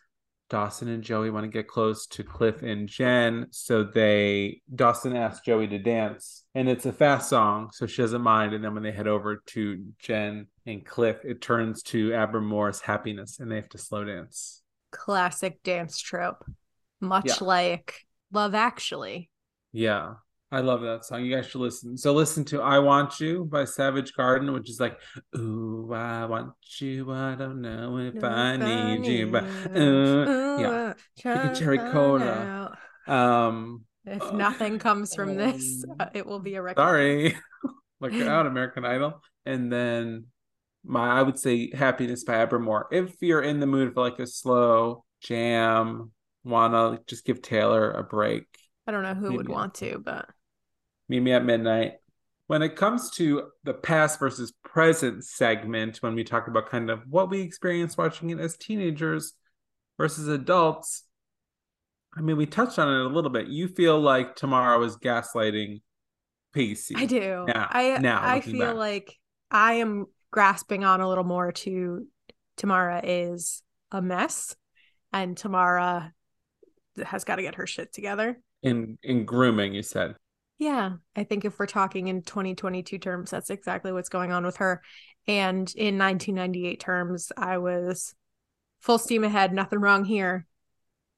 Dawson 0.50 0.90
and 0.90 1.04
Joey 1.04 1.30
want 1.30 1.44
to 1.46 1.48
get 1.50 1.68
close 1.68 2.08
to 2.08 2.24
Cliff 2.24 2.64
and 2.64 2.90
Jen. 2.90 3.48
So 3.52 3.84
they 3.84 4.62
Dawson 4.74 5.16
asks 5.16 5.46
Joey 5.46 5.68
to 5.68 5.78
dance. 5.78 6.44
And 6.56 6.68
it's 6.68 6.86
a 6.86 6.92
fast 6.92 7.30
song, 7.30 7.70
so 7.72 7.86
she 7.86 8.02
doesn't 8.02 8.22
mind. 8.22 8.54
And 8.54 8.64
then 8.64 8.74
when 8.74 8.84
they 8.84 8.92
head 8.92 9.08
over 9.08 9.44
to 9.48 9.86
Jen 10.00 10.48
and 10.66 10.86
Cliff, 10.86 11.24
it 11.24 11.42
turns 11.42 11.84
to 11.84 12.14
Abra 12.14 12.42
Moore's 12.42 12.82
happiness 12.82 13.40
and 13.40 13.50
they 13.52 13.56
have 13.58 13.70
to 13.70 13.78
slow 13.78 14.04
dance. 14.04 14.62
Classic 14.92 15.62
dance 15.64 16.00
trope. 16.00 16.44
Much 17.00 17.28
Yeah. 17.28 17.36
like 17.42 18.06
Love 18.34 18.56
Actually. 18.56 19.30
Yeah. 19.72 20.16
I 20.52 20.62
love 20.62 20.82
that 20.82 21.06
song. 21.06 21.24
You 21.24 21.36
guys 21.36 21.46
should 21.48 21.62
listen. 21.62 21.96
So 21.96 22.12
listen 22.14 22.44
to 22.46 22.62
I 22.62 22.80
Want 22.80 23.20
You 23.20 23.46
by 23.46 23.66
Savage 23.66 24.14
Garden, 24.14 24.52
which 24.52 24.70
is 24.70 24.80
like, 24.80 25.00
Ooh, 25.38 25.92
I 25.94 26.26
want 26.26 26.54
you. 26.80 27.12
I 27.12 27.36
don't 27.36 27.62
know 27.62 27.98
if 27.98 28.24
I 28.24 28.58
need 28.58 29.06
you. 29.06 29.28
But 29.28 29.44
uh, 29.44 30.58
yeah. 30.60 30.94
Chicken 31.18 31.54
cherry 31.56 31.78
cola. 31.78 32.76
Um 33.08 33.86
If 34.06 34.34
nothing 34.34 34.80
comes 34.80 35.14
from 35.14 35.36
this, 35.44 35.84
Um, 35.88 35.96
uh, 36.00 36.06
it 36.14 36.26
will 36.26 36.40
be 36.40 36.56
a 36.56 36.62
record. 36.64 36.82
sorry. 36.82 37.38
Look 38.02 38.14
out, 38.34 38.48
American 38.48 38.86
Idol. 38.86 39.22
And 39.46 39.72
then 39.72 40.26
my 40.84 41.20
I 41.20 41.22
would 41.22 41.38
say 41.38 41.70
Happiness 41.76 42.24
by 42.24 42.38
Abra 42.42 42.60
Moore. 42.60 42.88
If 42.92 43.16
you're 43.22 43.42
in 43.44 43.60
the 43.60 43.68
mood 43.68 43.94
for 43.94 44.02
like 44.02 44.18
a 44.18 44.26
slow 44.26 45.04
jam, 45.22 46.12
wanna 46.44 47.02
just 47.06 47.24
give 47.24 47.42
Taylor 47.44 47.92
a 47.92 48.04
break. 48.04 48.46
I 48.88 48.92
don't 48.92 49.04
know 49.04 49.14
who 49.14 49.34
would 49.34 49.50
want 49.50 49.76
to, 49.76 50.00
but 50.00 50.28
Meet 51.10 51.20
me 51.22 51.32
at 51.34 51.44
midnight. 51.44 51.94
When 52.48 52.62
it 52.62 52.76
comes 52.76 53.10
to 53.12 53.50
the 53.64 53.74
past 53.74 54.20
versus 54.20 54.54
present 54.64 55.24
segment, 55.24 55.98
when 55.98 56.16
we 56.16 56.24
talk 56.24 56.48
about 56.48 56.70
kind 56.70 56.90
of 56.90 57.02
what 57.10 57.30
we 57.30 57.42
experienced 57.42 57.98
watching 57.98 58.30
it 58.30 58.40
as 58.40 58.58
teenagers 58.58 59.34
versus 59.98 60.28
adults, 60.28 61.04
I 62.16 62.22
mean, 62.22 62.38
we 62.38 62.46
touched 62.46 62.80
on 62.80 62.88
it 62.88 63.06
a 63.06 63.14
little 63.14 63.30
bit. 63.30 63.48
You 63.48 63.68
feel 63.68 64.00
like 64.00 64.36
Tamara 64.36 64.80
is 64.84 64.98
gaslighting 64.98 65.82
Pacey. 66.54 66.96
I 66.96 67.06
do. 67.06 67.46
Now- 67.48 67.68
I 67.70 67.98
now, 68.00 68.20
I 68.24 68.42
feel 68.42 68.68
back. 68.68 68.76
like 68.76 69.16
I 69.52 69.74
am 69.74 70.06
grasping 70.32 70.84
on 70.84 71.02
a 71.02 71.08
little 71.10 71.24
more 71.24 71.52
to 71.52 72.08
Tamara 72.58 73.02
is 73.04 73.64
a 73.92 74.02
mess, 74.02 74.56
and 75.14 75.38
Tamara 75.38 76.14
has 77.04 77.24
got 77.24 77.38
to 77.38 77.42
get 77.42 77.56
her 77.56 77.68
shit 77.68 77.94
together. 77.94 78.40
In 78.62 78.98
in 79.04 79.26
grooming, 79.26 79.74
you 79.74 79.84
said. 79.84 80.16
Yeah, 80.60 80.96
I 81.16 81.24
think 81.24 81.46
if 81.46 81.58
we're 81.58 81.66
talking 81.66 82.10
in 82.10 82.22
2022 82.22 83.00
terms, 83.00 83.32
that's 83.32 83.50
exactly 83.50 83.94
what's 83.94 84.10
going 84.10 84.32
on 84.32 84.46
with 84.46 84.58
her. 84.58 84.82
And 85.26 85.74
in 85.76 85.98
1998 85.98 86.80
terms, 86.80 87.32
I 87.38 87.58
was 87.58 88.14
full 88.82 88.98
steam 88.98 89.24
ahead, 89.24 89.54
nothing 89.54 89.80
wrong 89.80 90.04
here. 90.04 90.46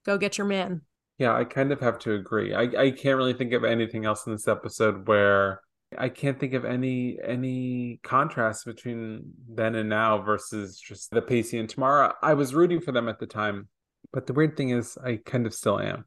Go 0.05 0.19
get 0.19 0.37
your 0.37 0.45
man. 0.47 0.81
Yeah, 1.17 1.35
I 1.35 1.43
kind 1.43 1.71
of 1.71 1.79
have 1.81 1.97
to 1.99 2.13
agree. 2.13 2.53
I, 2.53 2.61
I 2.61 2.91
can't 2.91 3.17
really 3.17 3.33
think 3.33 3.53
of 3.53 3.63
anything 3.63 4.05
else 4.05 4.25
in 4.25 4.31
this 4.31 4.47
episode 4.47 5.07
where 5.07 5.61
I 5.97 6.09
can't 6.09 6.39
think 6.39 6.53
of 6.53 6.63
any 6.63 7.17
any 7.23 7.99
contrast 8.03 8.65
between 8.65 9.33
then 9.49 9.75
and 9.75 9.89
now 9.89 10.21
versus 10.21 10.79
just 10.79 11.11
the 11.11 11.21
Pacey 11.21 11.59
and 11.59 11.69
Tamara. 11.69 12.13
I 12.23 12.33
was 12.33 12.53
rooting 12.53 12.79
for 12.79 12.91
them 12.91 13.09
at 13.09 13.19
the 13.19 13.27
time, 13.27 13.67
but 14.13 14.25
the 14.25 14.33
weird 14.33 14.55
thing 14.55 14.69
is 14.69 14.97
I 15.03 15.19
kind 15.25 15.45
of 15.45 15.53
still 15.53 15.79
am. 15.79 16.05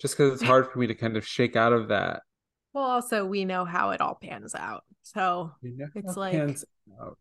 Just 0.00 0.16
because 0.16 0.34
it's 0.34 0.42
hard 0.42 0.70
for 0.70 0.78
me 0.78 0.88
to 0.88 0.94
kind 0.94 1.16
of 1.16 1.26
shake 1.26 1.56
out 1.56 1.72
of 1.72 1.88
that. 1.88 2.22
Well, 2.72 2.84
also, 2.84 3.24
we 3.26 3.44
know 3.44 3.64
how 3.64 3.90
it 3.90 4.00
all 4.00 4.14
pans 4.20 4.54
out. 4.54 4.84
So 5.02 5.52
It's 5.62 6.16
like- 6.16 6.32
pans 6.32 6.64
out. 7.00 7.18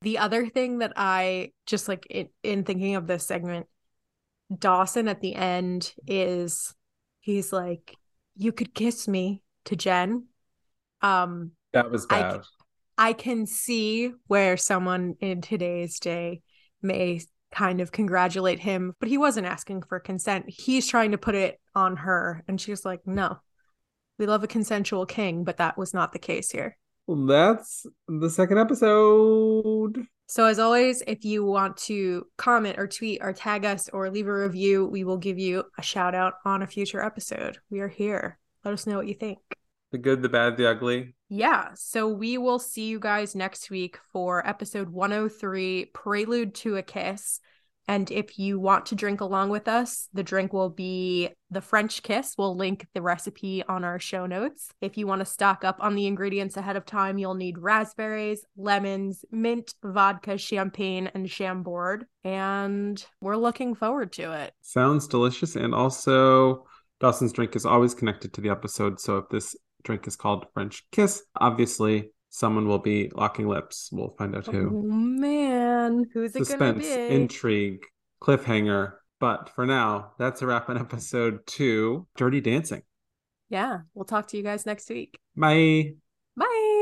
The 0.00 0.18
other 0.18 0.46
thing 0.48 0.78
that 0.78 0.92
I 0.96 1.52
just 1.66 1.88
like 1.88 2.06
in, 2.08 2.28
in 2.42 2.64
thinking 2.64 2.94
of 2.94 3.06
this 3.06 3.26
segment, 3.26 3.66
Dawson 4.56 5.08
at 5.08 5.20
the 5.20 5.34
end 5.34 5.94
is 6.06 6.74
he's 7.20 7.52
like, 7.52 7.96
You 8.36 8.52
could 8.52 8.74
kiss 8.74 9.06
me 9.08 9.42
to 9.66 9.76
Jen. 9.76 10.26
Um, 11.02 11.52
That 11.72 11.90
was 11.90 12.06
I- 12.10 12.20
bad. 12.22 12.40
I 12.96 13.12
can 13.12 13.46
see 13.46 14.12
where 14.28 14.56
someone 14.56 15.16
in 15.20 15.40
today's 15.40 15.98
day 15.98 16.42
may 16.80 17.20
kind 17.50 17.80
of 17.80 17.90
congratulate 17.90 18.60
him, 18.60 18.94
but 19.00 19.08
he 19.08 19.18
wasn't 19.18 19.46
asking 19.48 19.82
for 19.82 19.98
consent. 19.98 20.44
He's 20.48 20.86
trying 20.86 21.10
to 21.10 21.18
put 21.18 21.34
it 21.34 21.60
on 21.74 21.96
her. 21.96 22.44
And 22.46 22.60
she's 22.60 22.84
like, 22.84 23.04
No, 23.06 23.38
we 24.18 24.26
love 24.26 24.44
a 24.44 24.48
consensual 24.48 25.06
king, 25.06 25.44
but 25.44 25.56
that 25.56 25.76
was 25.76 25.92
not 25.92 26.12
the 26.12 26.18
case 26.18 26.50
here. 26.50 26.76
Well, 27.06 27.26
that's 27.26 27.86
the 28.08 28.30
second 28.30 28.58
episode. 28.58 30.06
So, 30.26 30.46
as 30.46 30.58
always, 30.58 31.02
if 31.06 31.24
you 31.24 31.44
want 31.44 31.76
to 31.78 32.26
comment 32.38 32.78
or 32.78 32.86
tweet 32.86 33.20
or 33.22 33.34
tag 33.34 33.66
us 33.66 33.90
or 33.90 34.10
leave 34.10 34.26
a 34.26 34.34
review, 34.34 34.86
we 34.86 35.04
will 35.04 35.18
give 35.18 35.38
you 35.38 35.64
a 35.76 35.82
shout 35.82 36.14
out 36.14 36.34
on 36.46 36.62
a 36.62 36.66
future 36.66 37.02
episode. 37.02 37.58
We 37.68 37.80
are 37.80 37.88
here. 37.88 38.38
Let 38.64 38.72
us 38.72 38.86
know 38.86 38.96
what 38.96 39.06
you 39.06 39.14
think. 39.14 39.38
The 39.92 39.98
good, 39.98 40.22
the 40.22 40.30
bad, 40.30 40.56
the 40.56 40.68
ugly. 40.68 41.14
Yeah. 41.28 41.72
So, 41.74 42.08
we 42.08 42.38
will 42.38 42.58
see 42.58 42.86
you 42.86 42.98
guys 42.98 43.34
next 43.34 43.68
week 43.70 43.98
for 44.12 44.46
episode 44.48 44.88
103 44.88 45.90
Prelude 45.92 46.54
to 46.56 46.76
a 46.76 46.82
Kiss. 46.82 47.40
And 47.86 48.10
if 48.10 48.38
you 48.38 48.58
want 48.58 48.86
to 48.86 48.94
drink 48.94 49.20
along 49.20 49.50
with 49.50 49.68
us, 49.68 50.08
the 50.12 50.22
drink 50.22 50.52
will 50.52 50.70
be 50.70 51.30
the 51.50 51.60
French 51.60 52.02
kiss. 52.02 52.34
We'll 52.38 52.56
link 52.56 52.86
the 52.94 53.02
recipe 53.02 53.62
on 53.68 53.84
our 53.84 53.98
show 53.98 54.26
notes. 54.26 54.70
If 54.80 54.96
you 54.96 55.06
want 55.06 55.20
to 55.20 55.26
stock 55.26 55.64
up 55.64 55.76
on 55.80 55.94
the 55.94 56.06
ingredients 56.06 56.56
ahead 56.56 56.76
of 56.76 56.86
time, 56.86 57.18
you'll 57.18 57.34
need 57.34 57.58
raspberries, 57.58 58.44
lemons, 58.56 59.24
mint, 59.30 59.74
vodka, 59.84 60.38
champagne, 60.38 61.10
and 61.14 61.28
chambord. 61.28 62.06
And 62.24 63.04
we're 63.20 63.36
looking 63.36 63.74
forward 63.74 64.12
to 64.14 64.32
it. 64.32 64.52
Sounds 64.62 65.06
delicious. 65.06 65.56
And 65.56 65.74
also, 65.74 66.66
Dawson's 67.00 67.32
drink 67.32 67.54
is 67.54 67.66
always 67.66 67.94
connected 67.94 68.32
to 68.34 68.40
the 68.40 68.50
episode. 68.50 68.98
So 68.98 69.18
if 69.18 69.28
this 69.28 69.54
drink 69.82 70.06
is 70.06 70.16
called 70.16 70.46
French 70.54 70.84
kiss, 70.90 71.22
obviously 71.36 72.10
someone 72.34 72.66
will 72.66 72.80
be 72.80 73.10
locking 73.14 73.46
lips. 73.48 73.90
We'll 73.92 74.14
find 74.18 74.34
out 74.34 74.46
who. 74.46 74.68
Oh 74.74 74.82
man, 74.82 76.10
who's 76.12 76.30
it 76.34 76.38
gonna 76.40 76.44
Suspense, 76.46 76.86
be? 76.86 76.92
intrigue, 77.08 77.84
cliffhanger. 78.20 78.94
But 79.20 79.50
for 79.54 79.64
now, 79.64 80.12
that's 80.18 80.42
a 80.42 80.46
wrap 80.46 80.68
on 80.68 80.76
episode 80.78 81.46
two 81.46 82.08
Dirty 82.16 82.40
Dancing. 82.40 82.82
yeah, 83.48 83.78
we'll 83.94 84.04
talk 84.04 84.26
to 84.28 84.36
you 84.36 84.42
guys 84.42 84.66
next 84.66 84.88
week. 84.90 85.16
Bye. 85.36 85.94
Bye. 86.36 86.73